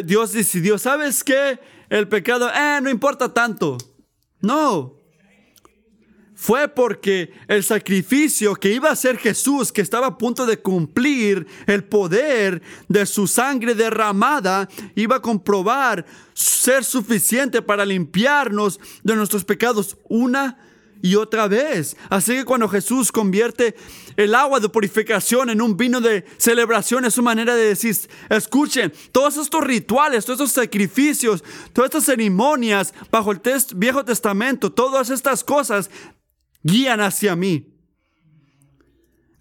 Dios 0.06 0.32
decidió, 0.32 0.78
¿sabes 0.78 1.24
qué? 1.24 1.60
El 1.90 2.08
pecado, 2.08 2.52
eh, 2.54 2.82
no 2.84 2.90
importa 2.92 3.34
tanto. 3.34 3.80
No. 4.42 4.96
Fue 6.44 6.68
porque 6.68 7.32
el 7.48 7.64
sacrificio 7.64 8.54
que 8.56 8.74
iba 8.74 8.90
a 8.90 8.92
hacer 8.92 9.18
Jesús, 9.18 9.72
que 9.72 9.80
estaba 9.80 10.08
a 10.08 10.18
punto 10.18 10.46
de 10.46 10.60
cumplir 10.60 11.48
el 11.68 11.86
poder 11.86 12.62
de 12.90 13.06
su 13.06 13.28
sangre 13.28 13.76
derramada, 13.76 14.68
iba 14.94 15.16
a 15.16 15.22
comprobar 15.22 16.06
ser 16.34 16.84
suficiente 16.84 17.62
para 17.62 17.86
limpiarnos 17.86 18.82
de 19.04 19.16
nuestros 19.16 19.46
pecados 19.46 19.96
una 20.10 20.58
y 21.02 21.16
otra 21.16 21.48
vez. 21.48 21.96
Así 22.10 22.34
que 22.34 22.44
cuando 22.44 22.68
Jesús 22.68 23.14
convierte 23.14 23.76
el 24.18 24.36
agua 24.36 24.60
de 24.60 24.68
purificación 24.68 25.50
en 25.50 25.62
un 25.62 25.78
vino 25.78 26.02
de 26.02 26.26
celebración, 26.36 27.06
es 27.06 27.14
su 27.14 27.24
manera 27.24 27.56
de 27.56 27.68
decir, 27.68 27.96
escuchen, 28.30 28.92
todos 29.14 29.38
estos 29.38 29.64
rituales, 29.64 30.26
todos 30.26 30.42
estos 30.42 30.62
sacrificios, 30.62 31.42
todas 31.72 31.88
estas 31.88 32.04
ceremonias 32.04 32.94
bajo 33.10 33.32
el 33.32 33.40
Viejo 33.76 34.04
Testamento, 34.04 34.74
todas 34.74 35.10
estas 35.10 35.42
cosas 35.46 35.90
guían 36.64 37.02
hacia 37.02 37.36
mí. 37.36 37.70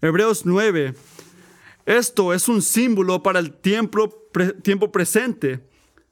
Hebreos 0.01 0.45
9. 0.45 0.93
Esto 1.85 2.33
es 2.33 2.47
un 2.47 2.61
símbolo 2.61 3.23
para 3.23 3.39
el 3.39 3.53
tiempo, 3.53 4.27
tiempo 4.61 4.91
presente, 4.91 5.67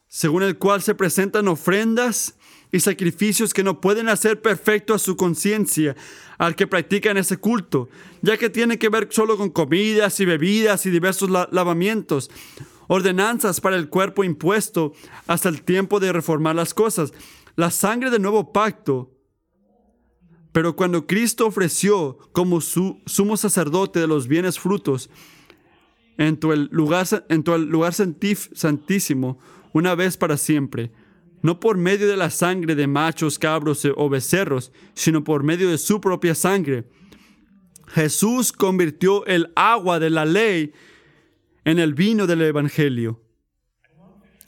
según 0.08 0.44
el 0.44 0.58
cual 0.58 0.82
se 0.82 0.96
presentan 0.96 1.48
ofrendas 1.48 2.36
y 2.72 2.80
sacrificios 2.80 3.54
que 3.54 3.64
no 3.64 3.82
pueden 3.82 4.10
hacer 4.10 4.42
perfecto 4.42 4.94
a 4.94 5.00
su 5.00 5.16
conciencia 5.18 5.96
al 6.38 6.56
que 6.56 6.68
practican 6.68 7.18
ese 7.18 7.38
culto, 7.38 7.90
ya 8.22 8.38
que 8.38 8.50
tiene 8.50 8.80
que 8.80 8.90
ver 8.90 9.10
solo 9.12 9.38
con 9.38 9.50
comidas 9.50 10.20
y 10.20 10.26
bebidas 10.26 10.86
y 10.86 10.90
diversos 10.90 11.30
lavamientos, 11.30 12.32
ordenanzas 12.88 13.62
para 13.62 13.76
el 13.76 13.90
cuerpo 13.90 14.24
impuesto 14.24 14.94
hasta 15.28 15.50
el 15.50 15.64
tiempo 15.64 16.00
de 16.00 16.12
reformar 16.12 16.56
las 16.56 16.74
cosas, 16.74 17.14
la 17.56 17.72
sangre 17.72 18.10
del 18.10 18.22
nuevo 18.22 18.52
pacto. 18.52 19.12
Pero 20.52 20.76
cuando 20.76 21.08
Cristo 21.08 21.48
ofreció 21.48 22.18
como 22.34 22.62
su 22.62 23.02
sumo 23.06 23.38
sacerdote 23.38 24.00
de 24.00 24.08
los 24.08 24.28
bienes 24.28 24.60
frutos 24.60 25.10
en 26.18 26.38
tu 26.38 26.54
lugar, 26.72 27.08
en 27.30 27.44
lugar 27.70 27.94
santísimo, 27.94 29.40
una 29.74 29.96
vez 29.96 30.18
para 30.18 30.38
siempre, 30.38 30.92
no 31.42 31.60
por 31.60 31.78
medio 31.78 32.08
de 32.08 32.18
la 32.18 32.30
sangre 32.30 32.76
de 32.76 32.88
machos, 32.88 33.40
cabros 33.40 33.88
o 33.96 34.10
becerros, 34.10 34.72
sino 34.94 35.24
por 35.24 35.44
medio 35.44 35.70
de 35.70 35.78
su 35.78 36.02
propia 36.02 36.36
sangre. 36.36 36.86
Jesús 37.88 38.52
convirtió 38.52 39.26
el 39.26 39.52
agua 39.56 40.00
de 40.00 40.10
la 40.10 40.26
ley 40.26 40.74
en 41.66 41.80
el 41.80 41.94
vino 41.94 42.28
del 42.28 42.42
Evangelio. 42.42 43.22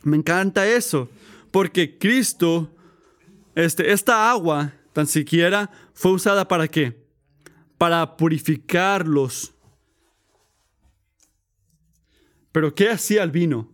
Me 0.04 0.18
encanta 0.18 0.68
eso, 0.68 1.10
porque 1.52 1.98
Cristo, 1.98 2.70
este, 3.56 3.92
esta 3.92 4.30
agua, 4.30 4.74
tan 4.94 5.08
siquiera, 5.08 5.70
fue 5.94 6.12
usada 6.12 6.48
para 6.48 6.68
qué? 6.68 7.06
Para 7.78 8.16
purificarlos. 8.16 9.54
Pero 12.52 12.74
¿qué 12.74 12.90
hacía 12.90 13.24
el 13.24 13.32
vino? 13.32 13.74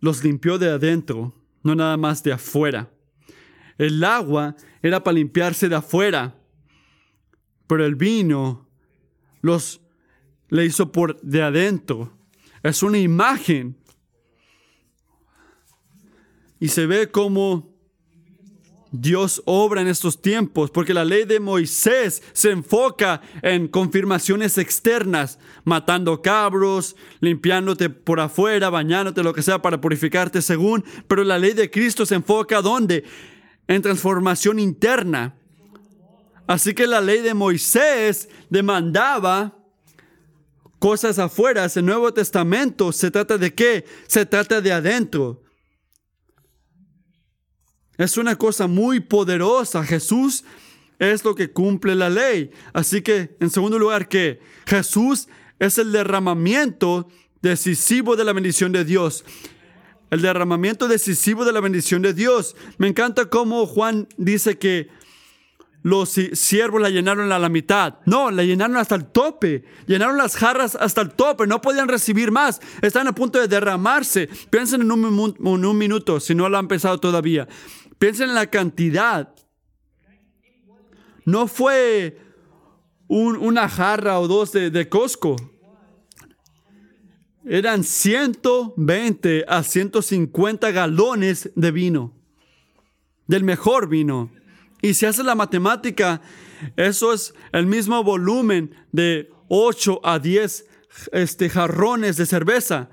los 0.00 0.24
limpió 0.24 0.58
de 0.58 0.70
adentro, 0.70 1.34
no 1.62 1.74
nada 1.74 1.96
más 1.96 2.22
de 2.22 2.32
afuera. 2.32 2.90
El 3.78 4.02
agua 4.02 4.56
era 4.82 5.02
para 5.02 5.14
limpiarse 5.14 5.68
de 5.68 5.76
afuera, 5.76 6.36
pero 7.66 7.84
el 7.84 7.94
vino 7.94 8.68
los 9.42 9.80
le 10.48 10.64
hizo 10.64 10.90
por 10.90 11.20
de 11.20 11.42
adentro. 11.42 12.12
Es 12.62 12.82
una 12.82 12.98
imagen. 12.98 13.76
Y 16.60 16.68
se 16.68 16.86
ve 16.86 17.10
como 17.10 17.70
Dios 18.92 19.40
obra 19.46 19.80
en 19.80 19.88
estos 19.88 20.20
tiempos, 20.20 20.70
porque 20.70 20.92
la 20.92 21.04
ley 21.04 21.24
de 21.24 21.38
Moisés 21.38 22.22
se 22.32 22.50
enfoca 22.50 23.22
en 23.42 23.68
confirmaciones 23.68 24.58
externas, 24.58 25.38
matando 25.64 26.20
cabros, 26.22 26.96
limpiándote 27.20 27.88
por 27.88 28.20
afuera, 28.20 28.68
bañándote, 28.68 29.22
lo 29.22 29.32
que 29.32 29.42
sea, 29.42 29.62
para 29.62 29.80
purificarte 29.80 30.42
según, 30.42 30.84
pero 31.06 31.22
la 31.22 31.38
ley 31.38 31.52
de 31.52 31.70
Cristo 31.70 32.04
se 32.04 32.16
enfoca 32.16 32.60
¿dónde? 32.62 33.04
En 33.68 33.80
transformación 33.80 34.58
interna. 34.58 35.36
Así 36.48 36.74
que 36.74 36.88
la 36.88 37.00
ley 37.00 37.20
de 37.20 37.32
Moisés 37.32 38.28
demandaba 38.48 39.56
cosas 40.80 41.20
afuera. 41.20 41.66
El 41.72 41.86
Nuevo 41.86 42.12
Testamento 42.12 42.90
se 42.90 43.12
trata 43.12 43.38
de 43.38 43.54
qué? 43.54 43.84
Se 44.08 44.26
trata 44.26 44.60
de 44.60 44.72
adentro. 44.72 45.44
Es 48.00 48.16
una 48.16 48.34
cosa 48.36 48.66
muy 48.66 49.00
poderosa. 49.00 49.84
Jesús 49.84 50.42
es 50.98 51.22
lo 51.22 51.34
que 51.34 51.50
cumple 51.50 51.94
la 51.94 52.08
ley. 52.08 52.50
Así 52.72 53.02
que, 53.02 53.36
en 53.40 53.50
segundo 53.50 53.78
lugar, 53.78 54.08
que 54.08 54.40
Jesús 54.66 55.28
es 55.58 55.76
el 55.76 55.92
derramamiento 55.92 57.08
decisivo 57.42 58.16
de 58.16 58.24
la 58.24 58.32
bendición 58.32 58.72
de 58.72 58.86
Dios. 58.86 59.22
El 60.10 60.22
derramamiento 60.22 60.88
decisivo 60.88 61.44
de 61.44 61.52
la 61.52 61.60
bendición 61.60 62.00
de 62.00 62.14
Dios. 62.14 62.56
Me 62.78 62.88
encanta 62.88 63.26
cómo 63.26 63.66
Juan 63.66 64.08
dice 64.16 64.56
que 64.56 64.88
los 65.82 66.08
siervos 66.32 66.80
la 66.80 66.88
llenaron 66.88 67.30
a 67.30 67.38
la 67.38 67.50
mitad. 67.50 67.96
No, 68.06 68.30
la 68.30 68.44
llenaron 68.44 68.78
hasta 68.78 68.94
el 68.94 69.04
tope. 69.04 69.64
Llenaron 69.86 70.16
las 70.16 70.36
jarras 70.36 70.74
hasta 70.74 71.02
el 71.02 71.10
tope. 71.10 71.46
No 71.46 71.60
podían 71.60 71.86
recibir 71.86 72.30
más. 72.30 72.62
Están 72.80 73.08
a 73.08 73.14
punto 73.14 73.38
de 73.38 73.46
derramarse. 73.46 74.30
Piensen 74.48 74.80
en 74.80 74.90
un, 74.90 75.78
minuto, 75.78 76.18
si 76.18 76.34
no 76.34 76.48
lo 76.48 76.56
han 76.56 76.66
pensado 76.66 76.98
todavía. 76.98 77.46
Piensen 78.00 78.30
en 78.30 78.34
la 78.34 78.46
cantidad. 78.46 79.34
No 81.26 81.46
fue 81.46 82.18
una 83.08 83.68
jarra 83.68 84.18
o 84.18 84.26
dos 84.26 84.52
de, 84.52 84.70
de 84.70 84.88
Costco. 84.88 85.36
Eran 87.44 87.84
120 87.84 89.44
a 89.46 89.62
150 89.62 90.70
galones 90.70 91.50
de 91.54 91.70
vino. 91.72 92.14
Del 93.26 93.44
mejor 93.44 93.86
vino. 93.86 94.30
Y 94.80 94.94
si 94.94 95.04
haces 95.04 95.26
la 95.26 95.34
matemática, 95.34 96.22
eso 96.76 97.12
es 97.12 97.34
el 97.52 97.66
mismo 97.66 98.02
volumen 98.02 98.74
de 98.92 99.30
8 99.48 100.00
a 100.02 100.18
10 100.18 100.66
este, 101.12 101.50
jarrones 101.50 102.16
de 102.16 102.24
cerveza. 102.24 102.88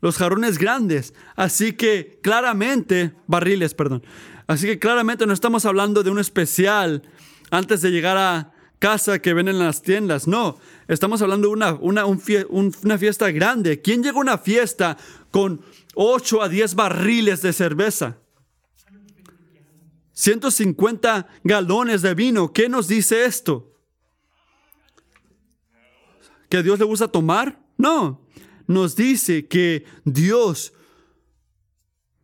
Los 0.00 0.16
jarrones 0.16 0.58
grandes. 0.58 1.14
Así 1.36 1.74
que 1.74 2.18
claramente, 2.24 3.14
barriles, 3.28 3.74
perdón. 3.74 4.02
Así 4.52 4.66
que 4.66 4.78
claramente 4.78 5.24
no 5.24 5.32
estamos 5.32 5.64
hablando 5.64 6.02
de 6.02 6.10
un 6.10 6.18
especial 6.18 7.02
antes 7.50 7.80
de 7.80 7.90
llegar 7.90 8.18
a 8.18 8.52
casa 8.78 9.18
que 9.18 9.32
ven 9.32 9.48
en 9.48 9.58
las 9.58 9.80
tiendas. 9.80 10.28
No, 10.28 10.58
estamos 10.88 11.22
hablando 11.22 11.48
de 11.48 11.54
una, 11.54 11.72
una, 11.72 12.04
una 12.04 12.98
fiesta 12.98 13.30
grande. 13.30 13.80
¿Quién 13.80 14.02
llega 14.02 14.18
a 14.18 14.20
una 14.20 14.36
fiesta 14.36 14.98
con 15.30 15.62
8 15.94 16.42
a 16.42 16.50
10 16.50 16.74
barriles 16.74 17.40
de 17.40 17.54
cerveza? 17.54 18.18
150 20.12 21.28
galones 21.44 22.02
de 22.02 22.12
vino. 22.12 22.52
¿Qué 22.52 22.68
nos 22.68 22.88
dice 22.88 23.24
esto? 23.24 23.72
¿Que 26.50 26.62
Dios 26.62 26.78
le 26.78 26.84
gusta 26.84 27.08
tomar? 27.08 27.58
No. 27.78 28.20
Nos 28.66 28.96
dice 28.96 29.46
que 29.48 29.86
Dios 30.04 30.74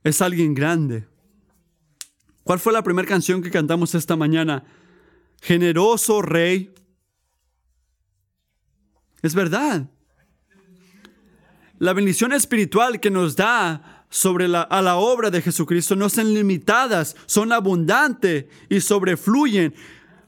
es 0.05 0.21
alguien 0.21 0.53
grande. 0.53 1.09
¿Cuál 2.49 2.61
fue 2.61 2.73
la 2.73 2.83
primera 2.83 3.07
canción 3.07 3.43
que 3.43 3.51
cantamos 3.51 3.95
esta 3.95 4.17
mañana? 4.17 4.65
Generoso 5.43 6.23
Rey. 6.23 6.73
Es 9.21 9.35
verdad. 9.35 9.91
La 11.79 11.93
bendición 11.93 12.33
espiritual 12.33 13.01
que 13.01 13.11
nos 13.11 13.37
da 13.37 14.07
sobre 14.09 14.49
la, 14.49 14.63
a 14.63 14.81
la 14.81 14.97
obra 14.97 15.31
de 15.31 15.43
Jesucristo 15.43 15.95
no 15.95 16.09
son 16.09 16.33
limitadas, 16.33 17.17
son 17.27 17.53
abundantes 17.53 18.47
y 18.71 18.81
sobrefluyen. 18.81 19.75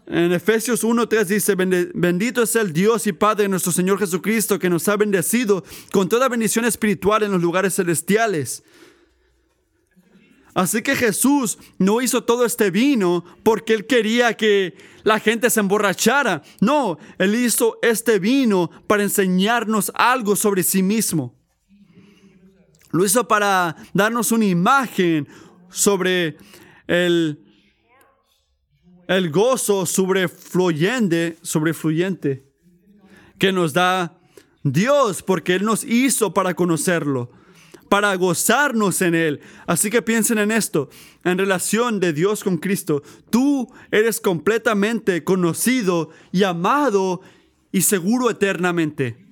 En 0.06 0.32
Efesios 0.32 0.84
1.3 0.84 1.24
dice, 1.24 1.54
bendito 1.54 2.42
es 2.42 2.54
el 2.54 2.74
Dios 2.74 3.06
y 3.06 3.14
Padre 3.14 3.44
de 3.44 3.48
nuestro 3.48 3.72
Señor 3.72 3.98
Jesucristo 3.98 4.58
que 4.58 4.68
nos 4.68 4.86
ha 4.88 4.96
bendecido 4.98 5.64
con 5.90 6.06
toda 6.10 6.28
bendición 6.28 6.66
espiritual 6.66 7.22
en 7.22 7.32
los 7.32 7.40
lugares 7.40 7.76
celestiales 7.76 8.62
Así 10.54 10.82
que 10.82 10.96
Jesús 10.96 11.58
no 11.78 12.00
hizo 12.00 12.24
todo 12.24 12.44
este 12.44 12.70
vino 12.70 13.24
porque 13.42 13.74
él 13.74 13.86
quería 13.86 14.34
que 14.34 14.76
la 15.04 15.20
gente 15.20 15.48
se 15.50 15.60
emborrachara. 15.60 16.42
No, 16.60 16.98
él 17.18 17.34
hizo 17.34 17.78
este 17.82 18.18
vino 18.18 18.70
para 18.86 19.02
enseñarnos 19.02 19.92
algo 19.94 20.36
sobre 20.36 20.62
sí 20.62 20.82
mismo. 20.82 21.34
Lo 22.90 23.04
hizo 23.04 23.28
para 23.28 23.76
darnos 23.94 24.32
una 24.32 24.46
imagen 24.46 25.28
sobre 25.70 26.36
el, 26.88 27.38
el 29.06 29.30
gozo 29.30 29.86
sobrefluyente, 29.86 31.38
sobrefluyente 31.42 32.50
que 33.40 33.52
nos 33.52 33.72
da 33.72 34.18
Dios 34.62 35.22
porque 35.22 35.54
Él 35.54 35.64
nos 35.64 35.82
hizo 35.82 36.34
para 36.34 36.54
conocerlo 36.54 37.32
para 37.90 38.14
gozarnos 38.14 39.02
en 39.02 39.16
Él. 39.16 39.40
Así 39.66 39.90
que 39.90 40.00
piensen 40.00 40.38
en 40.38 40.52
esto, 40.52 40.88
en 41.24 41.36
relación 41.36 41.98
de 41.98 42.12
Dios 42.12 42.44
con 42.44 42.56
Cristo. 42.56 43.02
Tú 43.30 43.68
eres 43.90 44.20
completamente 44.20 45.24
conocido 45.24 46.10
y 46.30 46.44
amado 46.44 47.20
y 47.72 47.82
seguro 47.82 48.30
eternamente. 48.30 49.26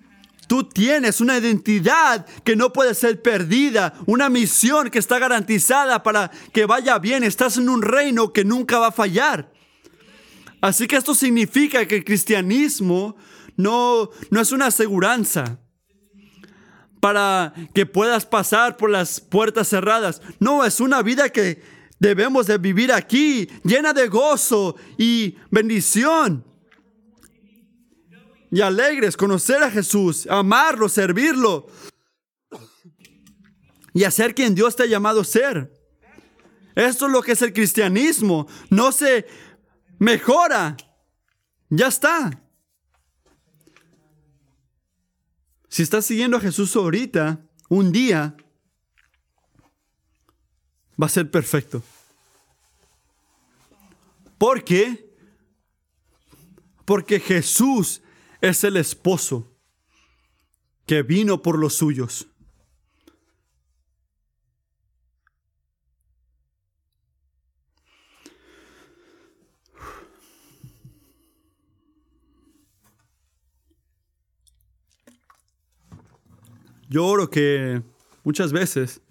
Tú 0.49 0.65
tienes 0.65 1.21
una 1.21 1.39
identidad 1.39 2.27
que 2.43 2.57
no 2.57 2.73
puede 2.73 2.95
ser 2.95 3.23
perdida, 3.23 3.95
una 4.07 4.29
misión 4.29 4.91
que 4.91 4.99
está 4.99 5.21
garantizada 5.21 6.03
para 6.03 6.33
que 6.53 6.67
vaya 6.67 6.99
bien. 6.99 7.23
Estás 7.23 7.59
en 7.59 7.69
un 7.69 7.81
reino 7.81 8.33
que 8.33 8.45
nunca 8.45 8.81
va 8.81 8.89
a 8.89 8.93
fallar. 8.93 9.53
Así 10.61 10.89
que 10.89 10.97
esto 10.97 11.15
significa 11.15 11.87
que 11.87 11.99
el 11.99 12.05
cristianismo 12.05 13.15
no, 13.57 14.11
no 14.31 14.41
es 14.41 14.51
una 14.51 14.67
aseguranza 14.67 15.61
para 17.01 17.53
que 17.75 17.87
puedas 17.87 18.27
pasar 18.27 18.77
por 18.77 18.91
las 18.91 19.21
puertas 19.21 19.69
cerradas. 19.69 20.21
No, 20.41 20.65
es 20.65 20.81
una 20.81 21.03
vida 21.03 21.31
que 21.31 21.63
debemos 21.99 22.47
de 22.47 22.59
vivir 22.59 22.93
aquí, 22.93 23.49
llena 23.65 23.93
de 23.93 24.09
gozo 24.09 24.77
y 24.97 25.37
bendición. 25.51 26.45
Y 28.51 28.63
alegres, 28.63 29.17
conocer 29.17 29.63
a 29.63 29.71
Jesús, 29.71 30.27
amarlo, 30.27 30.89
servirlo 30.89 31.67
y 33.93 34.05
hacer 34.05 34.35
quien 34.35 34.55
Dios 34.55 34.77
te 34.77 34.85
ha 34.85 34.87
llamado 34.87 35.25
ser. 35.25 35.73
Esto 36.75 37.07
es 37.07 37.13
lo 37.13 37.21
que 37.23 37.33
es 37.33 37.43
el 37.43 37.53
cristianismo. 37.53 38.47
No 38.71 38.93
se 38.93 39.27
mejora. 39.99 40.77
Ya 41.69 41.89
está. 41.89 42.41
Si 45.69 45.83
estás 45.83 46.07
siguiendo 46.07 46.37
a 46.37 46.41
Jesús 46.41 46.75
ahorita, 46.77 47.41
un 47.69 47.93
día, 47.93 48.37
va 51.01 51.07
a 51.07 51.11
ser 51.11 51.31
perfecto. 51.31 51.83
¿Por 54.39 54.65
qué? 54.65 55.15
Porque 56.85 57.21
Jesús 57.21 58.03
es 58.41 58.65
el 58.65 58.77
esposo 58.77 59.53
que 60.87 61.03
vino 61.03 61.43
por 61.43 61.59
los 61.59 61.75
suyos. 61.75 62.29
Yo 76.89 77.05
oro 77.05 77.29
que 77.31 77.83
muchas 78.25 78.53
veces 78.53 79.03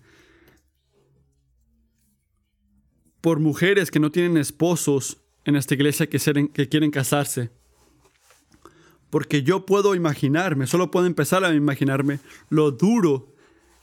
por 3.22 3.40
mujeres 3.40 3.92
que 3.92 4.00
no 4.00 4.12
tienen 4.12 4.38
esposos 4.38 5.18
en 5.44 5.56
esta 5.56 5.74
iglesia 5.74 6.08
que, 6.08 6.70
quieren 6.70 6.92
casarse. 6.92 7.50
Porque 9.10 9.44
yo 9.44 9.66
puedo 9.66 9.96
imaginarme, 9.96 10.68
solo 10.68 10.92
puedo 10.92 11.06
empezar 11.08 11.44
a 11.44 11.54
imaginarme 11.54 12.20
lo 12.50 12.72
duro 12.72 13.34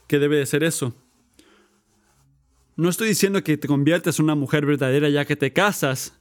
que 0.07 0.18
debe 0.18 0.36
de 0.36 0.47
ser 0.47 0.62
eso. 0.64 0.95
No 2.76 2.88
estoy 2.88 3.09
diciendo 3.09 3.42
que 3.42 3.57
te 3.57 3.68
conviertes 3.68 4.18
en 4.18 4.24
una 4.24 4.34
mujer 4.34 4.66
verdadera 4.66 5.09
ya 5.09 5.24
que 5.24 5.36
te 5.36 5.53
casas. 5.53 6.14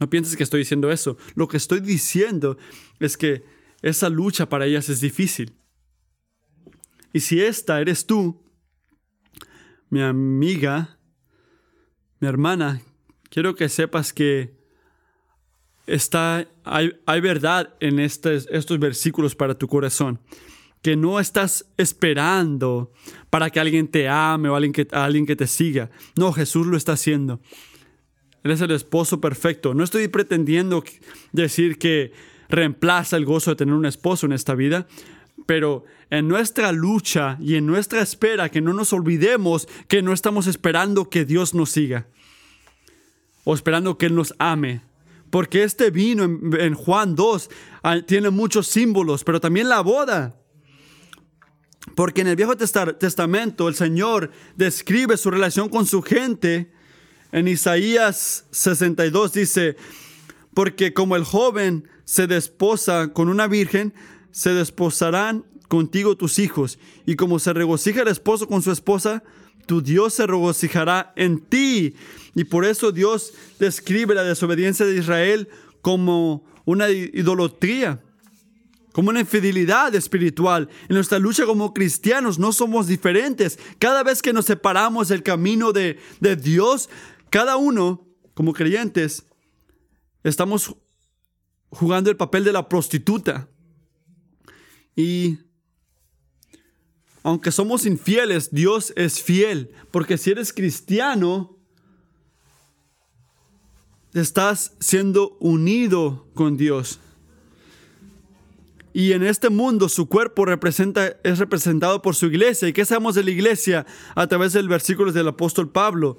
No 0.00 0.10
pienses 0.10 0.36
que 0.36 0.42
estoy 0.42 0.60
diciendo 0.60 0.90
eso. 0.90 1.16
Lo 1.34 1.48
que 1.48 1.56
estoy 1.56 1.80
diciendo 1.80 2.58
es 2.98 3.16
que 3.16 3.44
esa 3.82 4.08
lucha 4.08 4.48
para 4.48 4.66
ellas 4.66 4.88
es 4.88 5.00
difícil. 5.00 5.52
Y 7.12 7.20
si 7.20 7.40
esta 7.40 7.80
eres 7.80 8.06
tú, 8.06 8.42
mi 9.90 10.00
amiga, 10.00 10.98
mi 12.20 12.28
hermana, 12.28 12.80
quiero 13.28 13.54
que 13.54 13.68
sepas 13.68 14.12
que 14.12 14.56
está, 15.86 16.48
hay, 16.64 17.20
verdad 17.20 17.74
en 17.80 17.98
estos, 17.98 18.46
versículos 18.78 19.34
para 19.34 19.54
tu 19.54 19.68
corazón. 19.68 20.20
Que 20.80 20.96
no 20.96 21.20
estás 21.20 21.66
esperando 21.76 22.92
para 23.30 23.50
que 23.50 23.60
alguien 23.60 23.86
te 23.86 24.08
ame 24.08 24.48
o 24.48 24.56
alguien 24.56 24.72
que, 24.72 24.88
alguien 24.90 25.26
que 25.26 25.36
te 25.36 25.46
siga. 25.46 25.90
No, 26.16 26.32
Jesús 26.32 26.66
lo 26.66 26.76
está 26.76 26.92
haciendo. 26.92 27.40
Él 28.42 28.50
es 28.50 28.60
el 28.60 28.72
esposo 28.72 29.20
perfecto. 29.20 29.74
No 29.74 29.84
estoy 29.84 30.08
pretendiendo 30.08 30.82
decir 31.30 31.78
que 31.78 32.12
reemplaza 32.48 33.16
el 33.16 33.24
gozo 33.24 33.50
de 33.50 33.56
tener 33.56 33.74
un 33.74 33.86
esposo 33.86 34.26
en 34.26 34.32
esta 34.32 34.54
vida, 34.54 34.86
Pero 35.46 35.84
en 36.10 36.28
nuestra 36.28 36.72
lucha 36.72 37.36
y 37.40 37.56
en 37.56 37.66
nuestra 37.66 38.02
espera, 38.02 38.48
que 38.48 38.60
no 38.60 38.72
nos 38.72 38.92
olvidemos 38.92 39.68
que 39.88 40.02
no 40.02 40.12
estamos 40.12 40.46
esperando 40.46 41.08
que 41.10 41.24
Dios 41.24 41.54
nos 41.54 41.70
siga 41.70 42.06
o 43.44 43.54
esperando 43.54 43.98
que 43.98 44.06
Él 44.06 44.14
nos 44.14 44.34
ame. 44.38 44.82
Porque 45.30 45.62
este 45.62 45.90
vino 45.90 46.24
en, 46.24 46.74
Juan 46.74 47.16
2 47.16 47.50
ah, 47.82 48.00
tiene 48.06 48.30
muchos 48.30 48.66
símbolos, 48.66 49.24
pero 49.24 49.40
también 49.40 49.68
la 49.68 49.80
boda. 49.80 50.38
Porque 51.96 52.20
en 52.20 52.28
el 52.28 52.36
Viejo 52.36 52.56
Testamento 52.56 53.68
el 53.68 53.74
Señor 53.74 54.30
describe 54.56 55.16
su 55.16 55.30
relación 55.30 55.68
con 55.68 55.86
su 55.86 56.02
gente. 56.02 56.70
En 57.32 57.48
Isaías 57.48 58.44
62 58.50 59.32
dice, 59.32 59.76
porque 60.54 60.92
como 60.92 61.16
el 61.16 61.24
joven 61.24 61.88
se 62.04 62.26
desposa 62.26 63.12
con 63.14 63.28
una 63.28 63.46
virgen, 63.46 63.94
se 64.32 64.54
desposarán 64.54 65.44
contigo 65.68 66.16
tus 66.16 66.38
hijos. 66.38 66.78
Y 67.06 67.16
como 67.16 67.38
se 67.38 67.52
regocija 67.52 68.02
el 68.02 68.08
esposo 68.08 68.48
con 68.48 68.62
su 68.62 68.72
esposa, 68.72 69.22
tu 69.66 69.80
Dios 69.80 70.14
se 70.14 70.26
regocijará 70.26 71.12
en 71.16 71.40
ti. 71.40 71.94
Y 72.34 72.44
por 72.44 72.64
eso 72.64 72.92
Dios 72.92 73.32
describe 73.58 74.14
la 74.14 74.24
desobediencia 74.24 74.84
de 74.84 74.96
Israel 74.96 75.48
como 75.80 76.44
una 76.64 76.90
idolatría, 76.90 78.02
como 78.92 79.10
una 79.10 79.20
infidelidad 79.20 79.94
espiritual. 79.94 80.68
En 80.88 80.94
nuestra 80.94 81.18
lucha 81.18 81.46
como 81.46 81.72
cristianos 81.72 82.38
no 82.38 82.52
somos 82.52 82.86
diferentes. 82.86 83.58
Cada 83.78 84.02
vez 84.02 84.22
que 84.22 84.32
nos 84.32 84.46
separamos 84.46 85.08
del 85.08 85.22
camino 85.22 85.72
de, 85.72 85.98
de 86.20 86.36
Dios, 86.36 86.88
cada 87.30 87.56
uno, 87.56 88.06
como 88.34 88.52
creyentes, 88.52 89.24
estamos 90.22 90.74
jugando 91.70 92.10
el 92.10 92.16
papel 92.16 92.44
de 92.44 92.52
la 92.52 92.68
prostituta. 92.68 93.48
Y 94.96 95.38
aunque 97.22 97.52
somos 97.52 97.86
infieles, 97.86 98.50
Dios 98.50 98.92
es 98.96 99.22
fiel, 99.22 99.70
porque 99.90 100.18
si 100.18 100.30
eres 100.30 100.52
cristiano, 100.52 101.56
estás 104.12 104.72
siendo 104.80 105.36
unido 105.40 106.26
con 106.34 106.56
Dios. 106.56 106.98
Y 108.92 109.12
en 109.12 109.22
este 109.22 109.48
mundo 109.48 109.88
su 109.88 110.06
cuerpo 110.06 110.44
representa, 110.44 111.16
es 111.22 111.38
representado 111.38 112.02
por 112.02 112.14
su 112.14 112.26
iglesia. 112.26 112.68
¿Y 112.68 112.72
qué 112.72 112.84
sabemos 112.84 113.14
de 113.14 113.24
la 113.24 113.30
iglesia? 113.30 113.86
A 114.14 114.26
través 114.26 114.52
del 114.52 114.68
versículo 114.68 115.12
del 115.12 115.28
apóstol 115.28 115.70
Pablo. 115.70 116.18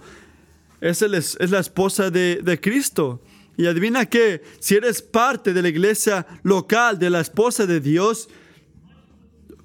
Es, 0.81 1.01
es 1.03 1.51
la 1.51 1.59
esposa 1.59 2.09
de, 2.09 2.39
de 2.43 2.59
Cristo. 2.59 3.21
Y 3.57 3.67
adivina 3.67 4.07
qué, 4.07 4.41
si 4.59 4.73
eres 4.73 5.03
parte 5.03 5.53
de 5.53 5.61
la 5.61 5.69
iglesia 5.69 6.25
local, 6.41 6.97
de 6.97 7.11
la 7.11 7.19
esposa 7.19 7.67
de 7.67 7.79
Dios, 7.79 8.27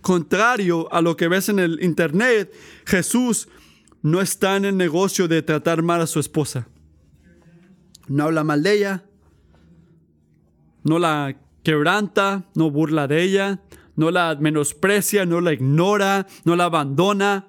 contrario 0.01 0.93
a 0.93 1.01
lo 1.01 1.17
que 1.17 1.29
ves 1.29 1.49
en 1.49 1.59
el 1.59 1.83
internet, 1.83 2.53
Jesús 2.87 3.49
no 4.03 4.21
está 4.21 4.57
en 4.57 4.65
el 4.65 4.77
negocio 4.77 5.29
de 5.29 5.43
tratar 5.43 5.83
mal 5.83 6.01
a 6.01 6.07
su 6.07 6.21
esposa. 6.21 6.69
No 8.07 8.25
habla 8.25 8.45
mal 8.45 8.63
de 8.63 8.73
ella, 8.73 9.05
no 10.85 10.99
la 10.99 11.37
quebranta, 11.63 12.49
no 12.55 12.71
burla 12.71 13.07
de 13.07 13.23
ella, 13.23 13.61
no 13.97 14.11
la 14.11 14.37
menosprecia, 14.41 15.27
no 15.27 15.41
la 15.41 15.53
ignora, 15.53 16.27
no 16.45 16.57
la 16.57 16.65
abandona. 16.65 17.49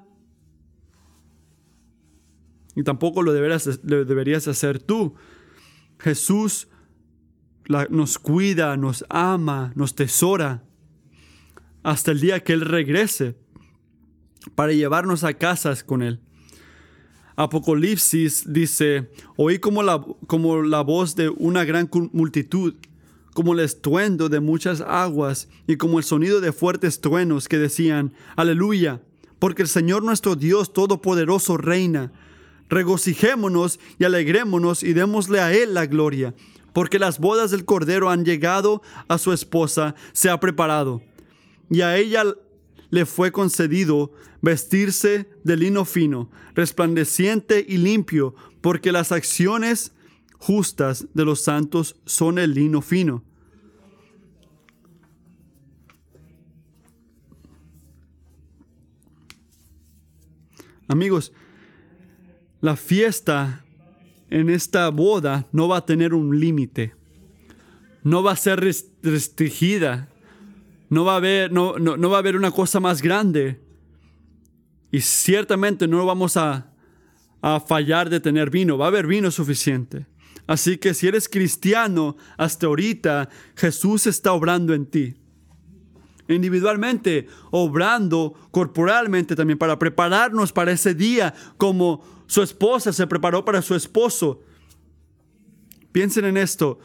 Y 2.76 2.84
tampoco 2.84 3.22
lo 3.22 3.34
deberías, 3.34 4.48
hacer 4.48 4.80
tú. 4.80 5.16
Jesús 6.00 6.68
nos 7.90 8.18
cuida, 8.20 8.76
nos 8.78 9.06
ama, 9.10 9.72
nos 9.76 9.96
tesora 9.96 10.64
hasta 11.84 12.12
el 12.12 12.20
día 12.20 12.44
que 12.44 12.54
Él 12.54 12.62
regrese 12.62 13.36
para 14.56 14.74
llevarnos 14.74 15.24
a 15.24 15.34
casas 15.34 15.84
con 15.84 16.02
Él. 16.02 16.20
Apocalipsis 17.36 18.52
dice, 18.52 19.12
oí 19.38 19.60
como 19.60 19.82
la, 19.82 20.06
como 20.28 20.62
la 20.62 20.82
voz 20.82 21.16
de 21.16 21.30
una 21.30 21.64
gran 21.64 21.90
multitud, 22.12 22.76
como 23.34 23.54
el 23.54 23.62
estruendo 23.62 24.28
de 24.28 24.42
muchas 24.42 24.82
aguas 24.82 25.48
y 25.66 25.78
como 25.78 26.00
el 26.00 26.04
sonido 26.04 26.42
de 26.42 26.52
fuertes 26.52 27.00
truenos 27.00 27.48
que 27.48 27.58
decían, 27.58 28.14
aleluya, 28.36 29.02
porque 29.40 29.62
el 29.62 29.70
Señor 29.70 30.04
nuestro 30.04 30.36
Dios 30.36 30.74
Todopoderoso 30.74 31.56
reina. 31.56 32.12
Regocijémonos 32.68 33.80
y 33.98 34.04
alegrémonos 34.04 34.84
y 34.84 34.94
démosle 34.94 35.40
a 35.40 35.54
Él 35.54 35.74
la 35.74 35.86
gloria, 35.86 36.36
porque 36.74 37.00
las 37.00 37.20
bodas 37.20 37.52
del 37.52 37.64
Cordero 37.64 38.10
han 38.10 38.26
llegado 38.26 38.82
a 39.08 39.18
su 39.18 39.32
esposa, 39.32 39.96
se 40.12 40.30
ha 40.30 40.40
preparado 40.40 41.02
y 41.70 41.82
a 41.82 41.98
ella 41.98 42.24
le 42.90 43.06
fue 43.06 43.32
concedido 43.32 44.12
vestirse 44.42 45.30
de 45.44 45.58
lino 45.58 45.86
fino, 45.86 46.30
resplandeciente 46.56 47.66
y 47.68 47.78
limpio, 47.78 48.36
porque 48.62 48.92
las 48.92 49.12
acciones 49.12 49.94
justas 50.38 51.08
de 51.14 51.26
los 51.26 51.42
santos 51.42 51.98
son 52.06 52.40
el 52.40 52.54
lino 52.54 52.82
fino. 52.82 53.24
Amigos, 60.88 61.32
la 62.62 62.76
fiesta 62.76 63.64
en 64.32 64.50
esta 64.50 64.90
boda 64.90 65.48
no 65.52 65.68
va 65.68 65.78
a 65.78 65.86
tener 65.86 66.16
un 66.16 66.40
límite, 66.40 66.96
no 68.04 68.24
va 68.24 68.32
a 68.32 68.36
ser 68.36 68.60
restringida 69.04 70.10
no 70.90 71.06
va 71.06 71.14
a 71.14 71.18
haber, 71.18 71.52
no, 71.52 71.78
no, 71.78 72.10
va 72.10 72.18
a 72.18 72.20
haber 72.20 72.36
una 72.36 72.52
cosa 72.52 72.80
más 72.80 73.02
grande. 73.02 73.62
Y 74.92 75.02
ciertamente 75.02 75.88
no 75.88 76.06
vamos 76.06 76.36
a, 76.36 76.74
a 77.42 77.60
fallar 77.60 78.10
de 78.10 78.20
tener 78.20 78.50
vino, 78.50 78.78
va 78.78 78.86
a 78.86 78.88
haber 78.90 79.08
vino 79.08 79.30
suficiente. 79.32 80.08
Así 80.48 80.78
que 80.80 80.96
si 80.96 81.08
eres 81.08 81.30
cristiano, 81.30 82.18
hasta 82.38 82.66
ahorita 82.66 83.30
Jesús 83.56 84.08
está 84.08 84.34
obrando 84.34 84.74
en 84.74 84.88
ti. 84.88 85.16
Individualmente, 86.28 87.28
obrando 87.52 88.34
corporalmente 88.52 89.36
también 89.36 89.60
para 89.60 89.78
prepararnos 89.78 90.52
para 90.52 90.72
ese 90.72 90.94
día 90.96 91.34
como 91.58 92.04
su 92.28 92.44
esposa 92.44 92.94
se 92.94 93.08
preparó 93.08 93.44
para 93.44 93.62
su 93.62 93.74
esposo. 93.74 94.44
Piensen 95.92 96.26
en 96.26 96.38
esto, 96.38 96.80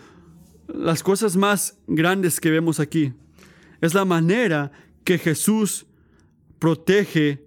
las 0.66 1.02
cosas 1.02 1.36
más 1.36 1.78
grandes 1.86 2.40
que 2.40 2.50
vemos 2.50 2.80
aquí. 2.80 3.12
Es 3.84 3.92
la 3.92 4.06
manera 4.06 4.72
que 5.04 5.18
Jesús 5.18 5.84
protege 6.58 7.46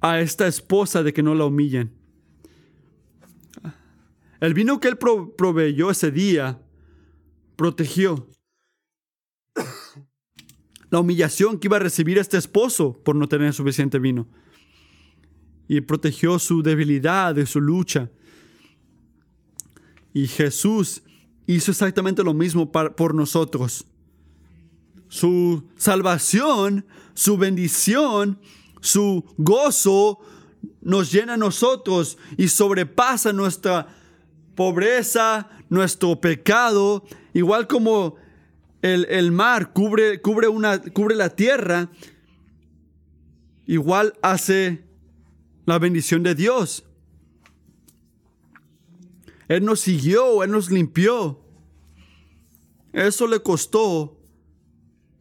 a 0.00 0.18
esta 0.18 0.48
esposa 0.48 1.04
de 1.04 1.12
que 1.12 1.22
no 1.22 1.32
la 1.36 1.44
humillen. 1.44 1.94
El 4.40 4.52
vino 4.52 4.80
que 4.80 4.88
él 4.88 4.98
proveyó 4.98 5.92
ese 5.92 6.10
día 6.10 6.60
protegió 7.54 8.26
la 10.90 10.98
humillación 10.98 11.56
que 11.56 11.68
iba 11.68 11.76
a 11.76 11.80
recibir 11.80 12.18
este 12.18 12.36
esposo 12.36 13.00
por 13.04 13.14
no 13.14 13.28
tener 13.28 13.54
suficiente 13.54 14.00
vino. 14.00 14.26
Y 15.68 15.82
protegió 15.82 16.40
su 16.40 16.64
debilidad, 16.64 17.32
de 17.32 17.46
su 17.46 17.60
lucha. 17.60 18.10
Y 20.12 20.26
Jesús 20.26 21.04
hizo 21.46 21.70
exactamente 21.70 22.24
lo 22.24 22.34
mismo 22.34 22.72
por 22.72 23.14
nosotros 23.14 23.86
su 25.10 25.64
salvación, 25.76 26.86
su 27.14 27.36
bendición, 27.36 28.38
su 28.80 29.24
gozo 29.36 30.20
nos 30.80 31.10
llena 31.10 31.34
a 31.34 31.36
nosotros 31.36 32.16
y 32.38 32.46
sobrepasa 32.46 33.32
nuestra 33.32 33.88
pobreza, 34.54 35.50
nuestro 35.68 36.20
pecado, 36.20 37.04
igual 37.34 37.66
como 37.66 38.14
el, 38.82 39.32
mar 39.32 39.72
cubre, 39.72 40.22
cubre, 40.22 40.46
una, 40.46 40.80
cubre 40.80 41.16
la 41.16 41.30
tierra, 41.30 41.90
igual 43.66 44.14
hace 44.22 44.84
la 45.66 45.80
bendición 45.80 46.22
de 46.22 46.36
Dios. 46.36 46.84
Él 49.48 49.64
nos 49.64 49.80
siguió, 49.80 50.44
Él 50.44 50.52
nos 50.52 50.70
limpió. 50.70 51.40
Eso 52.92 53.26
le 53.26 53.40
costó 53.40 54.19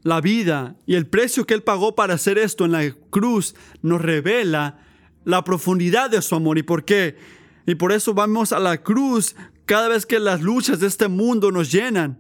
la 0.03 0.21
vida 0.21 0.75
y 0.85 0.95
el 0.95 1.07
precio 1.07 1.45
que 1.45 1.53
Él 1.53 1.63
pagó 1.63 1.95
para 1.95 2.13
hacer 2.13 2.37
esto 2.37 2.65
en 2.65 2.71
la 2.71 2.91
cruz 3.09 3.55
nos 3.81 4.01
revela 4.01 4.79
la 5.25 5.43
profundidad 5.43 6.09
de 6.09 6.21
su 6.21 6.35
amor. 6.35 6.57
¿Y 6.57 6.63
por 6.63 6.85
qué? 6.85 7.17
Y 7.65 7.75
por 7.75 7.91
eso 7.91 8.13
vamos 8.13 8.51
a 8.51 8.59
la 8.59 8.81
cruz 8.81 9.35
cada 9.65 9.89
vez 9.89 10.05
que 10.05 10.19
las 10.19 10.41
luchas 10.41 10.79
de 10.79 10.87
este 10.87 11.07
mundo 11.07 11.51
nos 11.51 11.71
llenan. 11.71 12.19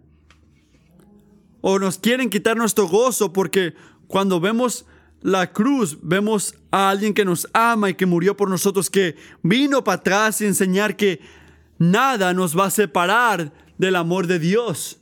O 1.61 1.79
nos 1.79 1.97
quieren 1.97 2.29
quitar 2.29 2.55
nuestro 2.55 2.87
gozo 2.87 3.33
porque 3.33 3.73
cuando 4.07 4.39
vemos 4.39 4.85
la 5.21 5.51
cruz 5.51 5.97
vemos 6.01 6.55
a 6.71 6.89
alguien 6.89 7.13
que 7.13 7.25
nos 7.25 7.47
ama 7.51 7.89
y 7.89 7.95
que 7.95 8.05
murió 8.05 8.37
por 8.37 8.49
nosotros, 8.49 8.89
que 8.89 9.15
vino 9.41 9.83
para 9.83 9.97
atrás 9.97 10.41
y 10.41 10.45
enseñar 10.45 10.95
que 10.95 11.19
nada 11.77 12.33
nos 12.33 12.57
va 12.57 12.65
a 12.65 12.71
separar 12.71 13.51
del 13.77 13.95
amor 13.95 14.27
de 14.27 14.39
Dios. 14.39 14.98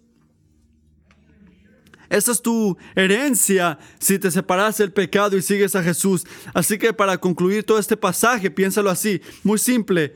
Esa 2.10 2.32
es 2.32 2.42
tu 2.42 2.78
herencia 2.96 3.78
si 4.00 4.20
te 4.20 4.32
separas 4.32 4.78
del 4.78 4.92
pecado 4.92 5.38
y 5.38 5.42
sigues 5.42 5.76
a 5.76 5.84
Jesús. 5.84 6.26
Así 6.54 6.78
que 6.78 6.94
para 6.94 7.18
concluir 7.18 7.64
todo 7.64 7.80
este 7.80 7.98
pasaje, 7.98 8.50
piénsalo 8.52 8.90
así, 8.90 9.22
muy 9.44 9.58
simple. 9.58 10.16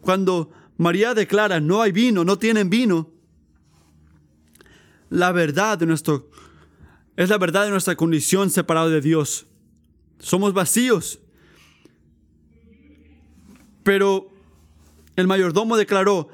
Cuando 0.00 0.50
María 0.76 1.14
declara, 1.14 1.60
no 1.60 1.82
hay 1.82 1.92
vino, 1.92 2.24
no 2.24 2.38
tienen 2.38 2.70
vino, 2.70 3.10
la 5.10 5.30
verdad 5.30 5.78
de 5.78 5.86
nuestro 5.86 6.30
es 7.16 7.28
la 7.28 7.38
verdad 7.38 7.64
de 7.64 7.70
nuestra 7.70 7.94
condición 7.94 8.50
separada 8.50 8.88
de 8.88 9.00
Dios. 9.00 9.46
Somos 10.18 10.54
vacíos. 10.54 11.20
Pero 13.82 14.30
el 15.16 15.26
mayordomo 15.26 15.76
declaró, 15.76 16.28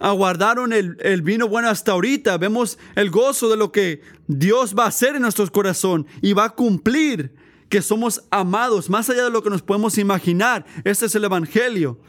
aguardaron 0.00 0.72
el, 0.72 0.96
el, 1.00 1.22
vino 1.22 1.46
bueno 1.46 1.68
hasta 1.68 1.92
ahorita. 1.92 2.38
Vemos 2.38 2.78
el 2.96 3.10
gozo 3.10 3.48
de 3.48 3.56
lo 3.56 3.70
que 3.70 4.00
Dios 4.26 4.74
va 4.76 4.84
a 4.84 4.88
hacer 4.88 5.14
en 5.14 5.22
nuestros 5.22 5.50
corazones 5.50 6.10
y 6.22 6.32
va 6.32 6.46
a 6.46 6.50
cumplir 6.50 7.34
que 7.68 7.82
somos 7.82 8.24
amados 8.30 8.90
más 8.90 9.08
allá 9.08 9.24
de 9.24 9.30
lo 9.30 9.42
que 9.42 9.50
nos 9.50 9.62
podemos 9.62 9.96
imaginar. 9.98 10.66
Este 10.84 11.06
es 11.06 11.14
el 11.14 11.24
Evangelio. 11.24 12.00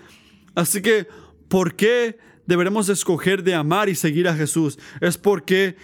Así 0.56 0.82
que, 0.82 1.08
¿por 1.48 1.76
qué 1.76 2.18
deberemos 2.48 2.90
escoger 2.90 3.44
de 3.44 3.54
amar 3.54 3.88
y 3.88 3.96
seguir 3.96 4.28
a 4.28 4.36
Jesús? 4.36 4.80
Es 5.02 5.18
porque 5.18 5.76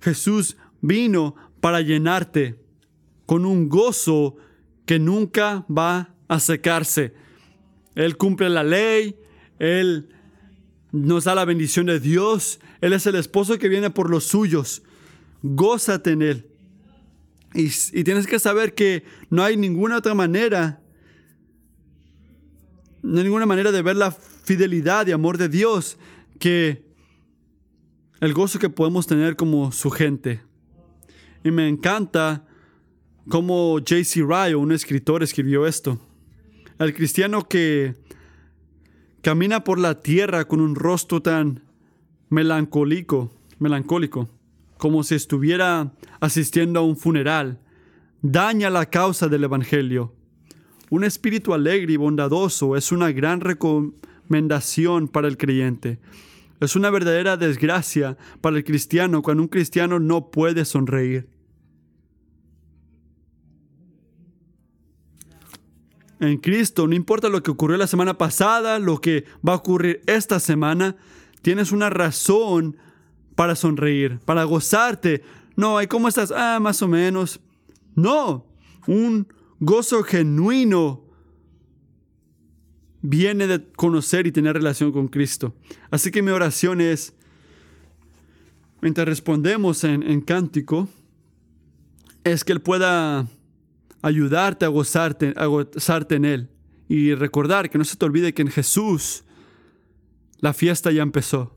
Jesús 0.00 0.56
vino 0.80 1.36
para 1.60 1.82
llenarte 1.82 2.58
con 3.26 3.44
un 3.44 3.68
gozo 3.68 4.36
que 4.86 4.98
nunca 4.98 5.66
va 5.68 6.14
a 6.28 6.40
secarse. 6.40 7.12
Él 7.94 8.16
cumple 8.16 8.48
la 8.48 8.64
ley, 8.64 9.16
Él 9.58 10.15
nos 10.96 11.24
da 11.24 11.34
la 11.34 11.44
bendición 11.44 11.86
de 11.86 12.00
Dios, 12.00 12.60
Él 12.80 12.92
es 12.92 13.06
el 13.06 13.16
esposo 13.16 13.58
que 13.58 13.68
viene 13.68 13.90
por 13.90 14.10
los 14.10 14.24
suyos. 14.24 14.82
Gózate 15.42 16.12
en 16.12 16.22
Él. 16.22 16.46
Y, 17.54 17.68
tienes 18.04 18.26
que 18.26 18.38
saber 18.38 18.74
que 18.74 19.04
no 19.30 19.42
hay 19.42 19.56
ninguna 19.56 19.98
otra 19.98 20.14
manera, 20.14 20.82
no 23.02 23.18
hay 23.18 23.24
ninguna 23.24 23.46
manera 23.46 23.72
de 23.72 23.82
ver 23.82 23.96
la 23.96 24.10
fidelidad 24.10 25.06
y 25.06 25.12
amor 25.12 25.38
de 25.38 25.48
Dios 25.48 25.96
que 26.38 26.84
el 28.20 28.34
gozo 28.34 28.58
que 28.58 28.68
podemos 28.68 29.06
tener 29.06 29.36
como 29.36 29.72
su 29.72 29.90
gente. 29.90 30.42
Y 31.44 31.50
me 31.50 31.68
encanta 31.68 32.46
cómo 33.28 33.78
J.C. 33.78 34.20
Ryle, 34.22 34.56
un 34.56 34.72
escritor, 34.72 35.22
escribió 35.22 35.66
esto. 35.66 35.98
El 36.78 36.94
cristiano 36.94 37.48
que 37.48 37.94
camina 39.26 39.64
por 39.64 39.80
la 39.80 40.02
tierra 40.02 40.46
con 40.46 40.60
un 40.60 40.76
rostro 40.76 41.20
tan 41.20 41.64
melancólico, 42.28 43.32
melancólico, 43.58 44.28
como 44.78 45.02
si 45.02 45.16
estuviera 45.16 45.92
asistiendo 46.20 46.78
a 46.78 46.84
un 46.84 46.96
funeral, 46.96 47.58
daña 48.22 48.70
la 48.70 48.86
causa 48.86 49.26
del 49.26 49.42
Evangelio. 49.42 50.14
Un 50.90 51.02
espíritu 51.02 51.54
alegre 51.54 51.94
y 51.94 51.96
bondadoso 51.96 52.76
es 52.76 52.92
una 52.92 53.10
gran 53.10 53.40
recomendación 53.40 55.08
para 55.08 55.26
el 55.26 55.36
creyente. 55.36 55.98
Es 56.60 56.76
una 56.76 56.90
verdadera 56.90 57.36
desgracia 57.36 58.16
para 58.40 58.56
el 58.58 58.62
cristiano 58.62 59.22
cuando 59.22 59.42
un 59.42 59.48
cristiano 59.48 59.98
no 59.98 60.30
puede 60.30 60.64
sonreír. 60.64 61.26
En 66.26 66.38
Cristo, 66.38 66.86
no 66.86 66.94
importa 66.94 67.28
lo 67.28 67.42
que 67.42 67.50
ocurrió 67.50 67.76
la 67.76 67.86
semana 67.86 68.18
pasada, 68.18 68.78
lo 68.78 69.00
que 69.00 69.24
va 69.46 69.52
a 69.52 69.56
ocurrir 69.56 70.02
esta 70.06 70.40
semana, 70.40 70.96
tienes 71.42 71.72
una 71.72 71.90
razón 71.90 72.76
para 73.34 73.54
sonreír, 73.54 74.18
para 74.24 74.44
gozarte. 74.44 75.22
No, 75.54 75.80
¿y 75.80 75.86
cómo 75.86 76.08
estás? 76.08 76.32
Ah, 76.34 76.58
más 76.60 76.82
o 76.82 76.88
menos. 76.88 77.40
No, 77.94 78.46
un 78.86 79.28
gozo 79.60 80.02
genuino 80.02 81.04
viene 83.02 83.46
de 83.46 83.64
conocer 83.72 84.26
y 84.26 84.32
tener 84.32 84.54
relación 84.54 84.90
con 84.92 85.08
Cristo. 85.08 85.54
Así 85.90 86.10
que 86.10 86.22
mi 86.22 86.30
oración 86.30 86.80
es, 86.80 87.14
mientras 88.80 89.06
respondemos 89.06 89.84
en 89.84 90.20
cántico, 90.22 90.88
es 92.24 92.42
que 92.42 92.52
Él 92.52 92.60
pueda 92.60 93.28
ayudarte 94.06 94.64
a 94.64 94.68
gozarte, 94.68 95.32
a 95.36 95.46
gozarte 95.46 96.16
en 96.16 96.24
Él. 96.24 96.50
Y 96.88 97.14
recordar 97.14 97.68
que 97.70 97.78
no 97.78 97.84
se 97.84 97.96
te 97.96 98.04
olvide 98.04 98.32
que 98.32 98.42
en 98.42 98.48
Jesús 98.48 99.24
la 100.38 100.52
fiesta 100.52 100.92
ya 100.92 101.02
empezó. 101.02 101.56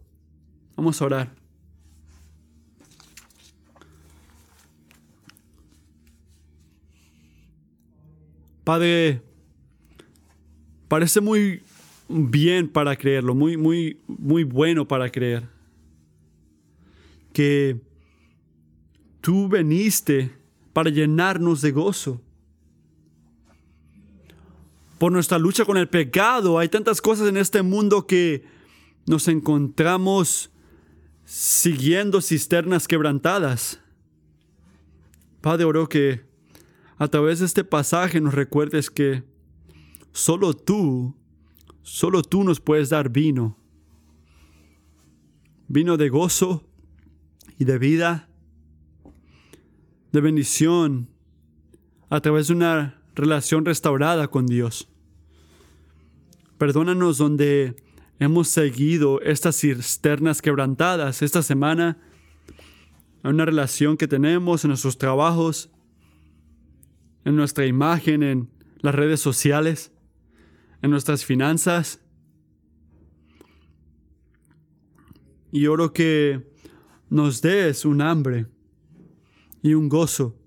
Vamos 0.75 1.01
a 1.01 1.05
orar. 1.05 1.35
Padre, 8.63 9.23
Parece 10.89 11.21
muy 11.21 11.61
bien 12.09 12.67
para 12.67 12.95
creerlo, 12.95 13.35
muy, 13.35 13.57
muy, 13.57 13.99
muy 14.07 14.43
bueno 14.43 14.87
para 14.87 15.11
creer. 15.11 15.47
Que 17.31 17.79
tú 19.21 19.47
veniste 19.47 20.31
para 20.73 20.89
llenarnos 20.89 21.61
de 21.61 21.71
gozo. 21.71 22.23
Por 24.99 25.11
nuestra 25.11 25.39
lucha 25.39 25.65
con 25.65 25.77
el 25.77 25.89
pecado, 25.89 26.59
hay 26.59 26.69
tantas 26.69 27.01
cosas 27.01 27.27
en 27.27 27.37
este 27.37 27.63
mundo 27.63 28.05
que 28.05 28.43
nos 29.07 29.27
encontramos 29.27 30.51
siguiendo 31.25 32.21
cisternas 32.21 32.87
quebrantadas. 32.87 33.79
Padre, 35.41 35.65
oro 35.65 35.89
que 35.89 36.21
a 36.97 37.07
través 37.07 37.39
de 37.39 37.45
este 37.47 37.63
pasaje 37.63 38.21
nos 38.21 38.33
recuerdes 38.33 38.91
que 38.91 39.23
Solo 40.11 40.53
tú, 40.53 41.15
solo 41.81 42.23
tú 42.23 42.43
nos 42.43 42.59
puedes 42.59 42.89
dar 42.89 43.09
vino. 43.09 43.57
Vino 45.67 45.97
de 45.97 46.09
gozo 46.09 46.67
y 47.57 47.65
de 47.65 47.77
vida, 47.77 48.27
de 50.11 50.21
bendición, 50.21 51.09
a 52.09 52.21
través 52.21 52.47
de 52.47 52.53
una 52.53 53.01
relación 53.15 53.65
restaurada 53.65 54.27
con 54.29 54.47
Dios. 54.47 54.88
Perdónanos 56.59 57.17
donde 57.17 57.75
hemos 58.19 58.49
seguido 58.49 59.19
estas 59.21 59.55
cisternas 59.55 60.43
quebrantadas 60.43 61.23
esta 61.23 61.41
semana, 61.41 61.97
en 63.23 63.31
una 63.31 63.45
relación 63.45 63.97
que 63.97 64.07
tenemos 64.07 64.63
en 64.63 64.69
nuestros 64.69 64.99
trabajos, 64.99 65.71
en 67.25 67.35
nuestra 67.35 67.65
imagen, 67.65 68.21
en 68.21 68.49
las 68.81 68.93
redes 68.93 69.19
sociales 69.19 69.91
en 70.81 70.91
nuestras 70.91 71.25
finanzas. 71.25 72.01
Y 75.51 75.67
oro 75.67 75.93
que 75.93 76.47
nos 77.09 77.41
des 77.41 77.85
un 77.85 78.01
hambre 78.01 78.47
y 79.61 79.73
un 79.73 79.89
gozo 79.89 80.37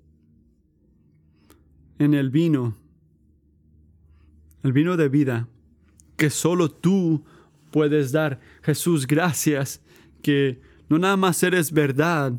en 1.98 2.14
el 2.14 2.30
vino, 2.30 2.76
el 4.62 4.72
vino 4.72 4.96
de 4.96 5.08
vida 5.08 5.48
que 6.22 6.30
solo 6.30 6.70
tú 6.70 7.24
puedes 7.72 8.12
dar. 8.12 8.38
Jesús, 8.62 9.08
gracias 9.08 9.80
que 10.22 10.60
no 10.88 10.96
nada 10.96 11.16
más 11.16 11.42
eres 11.42 11.72
verdad, 11.72 12.34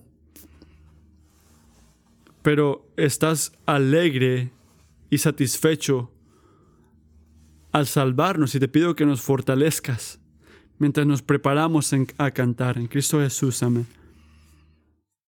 pero 2.41 2.87
estás 2.95 3.51
alegre 3.65 4.51
y 5.09 5.17
satisfecho 5.17 6.13
al 7.73 7.85
salvarnos 7.85 8.55
y 8.55 8.61
te 8.61 8.69
pido 8.69 8.95
que 8.95 9.05
nos 9.05 9.19
fortalezcas 9.19 10.21
mientras 10.79 11.05
nos 11.05 11.21
preparamos 11.21 11.93
a 12.17 12.31
cantar. 12.31 12.77
En 12.77 12.87
Cristo 12.87 13.19
Jesús, 13.19 13.61
amén. 13.63 13.85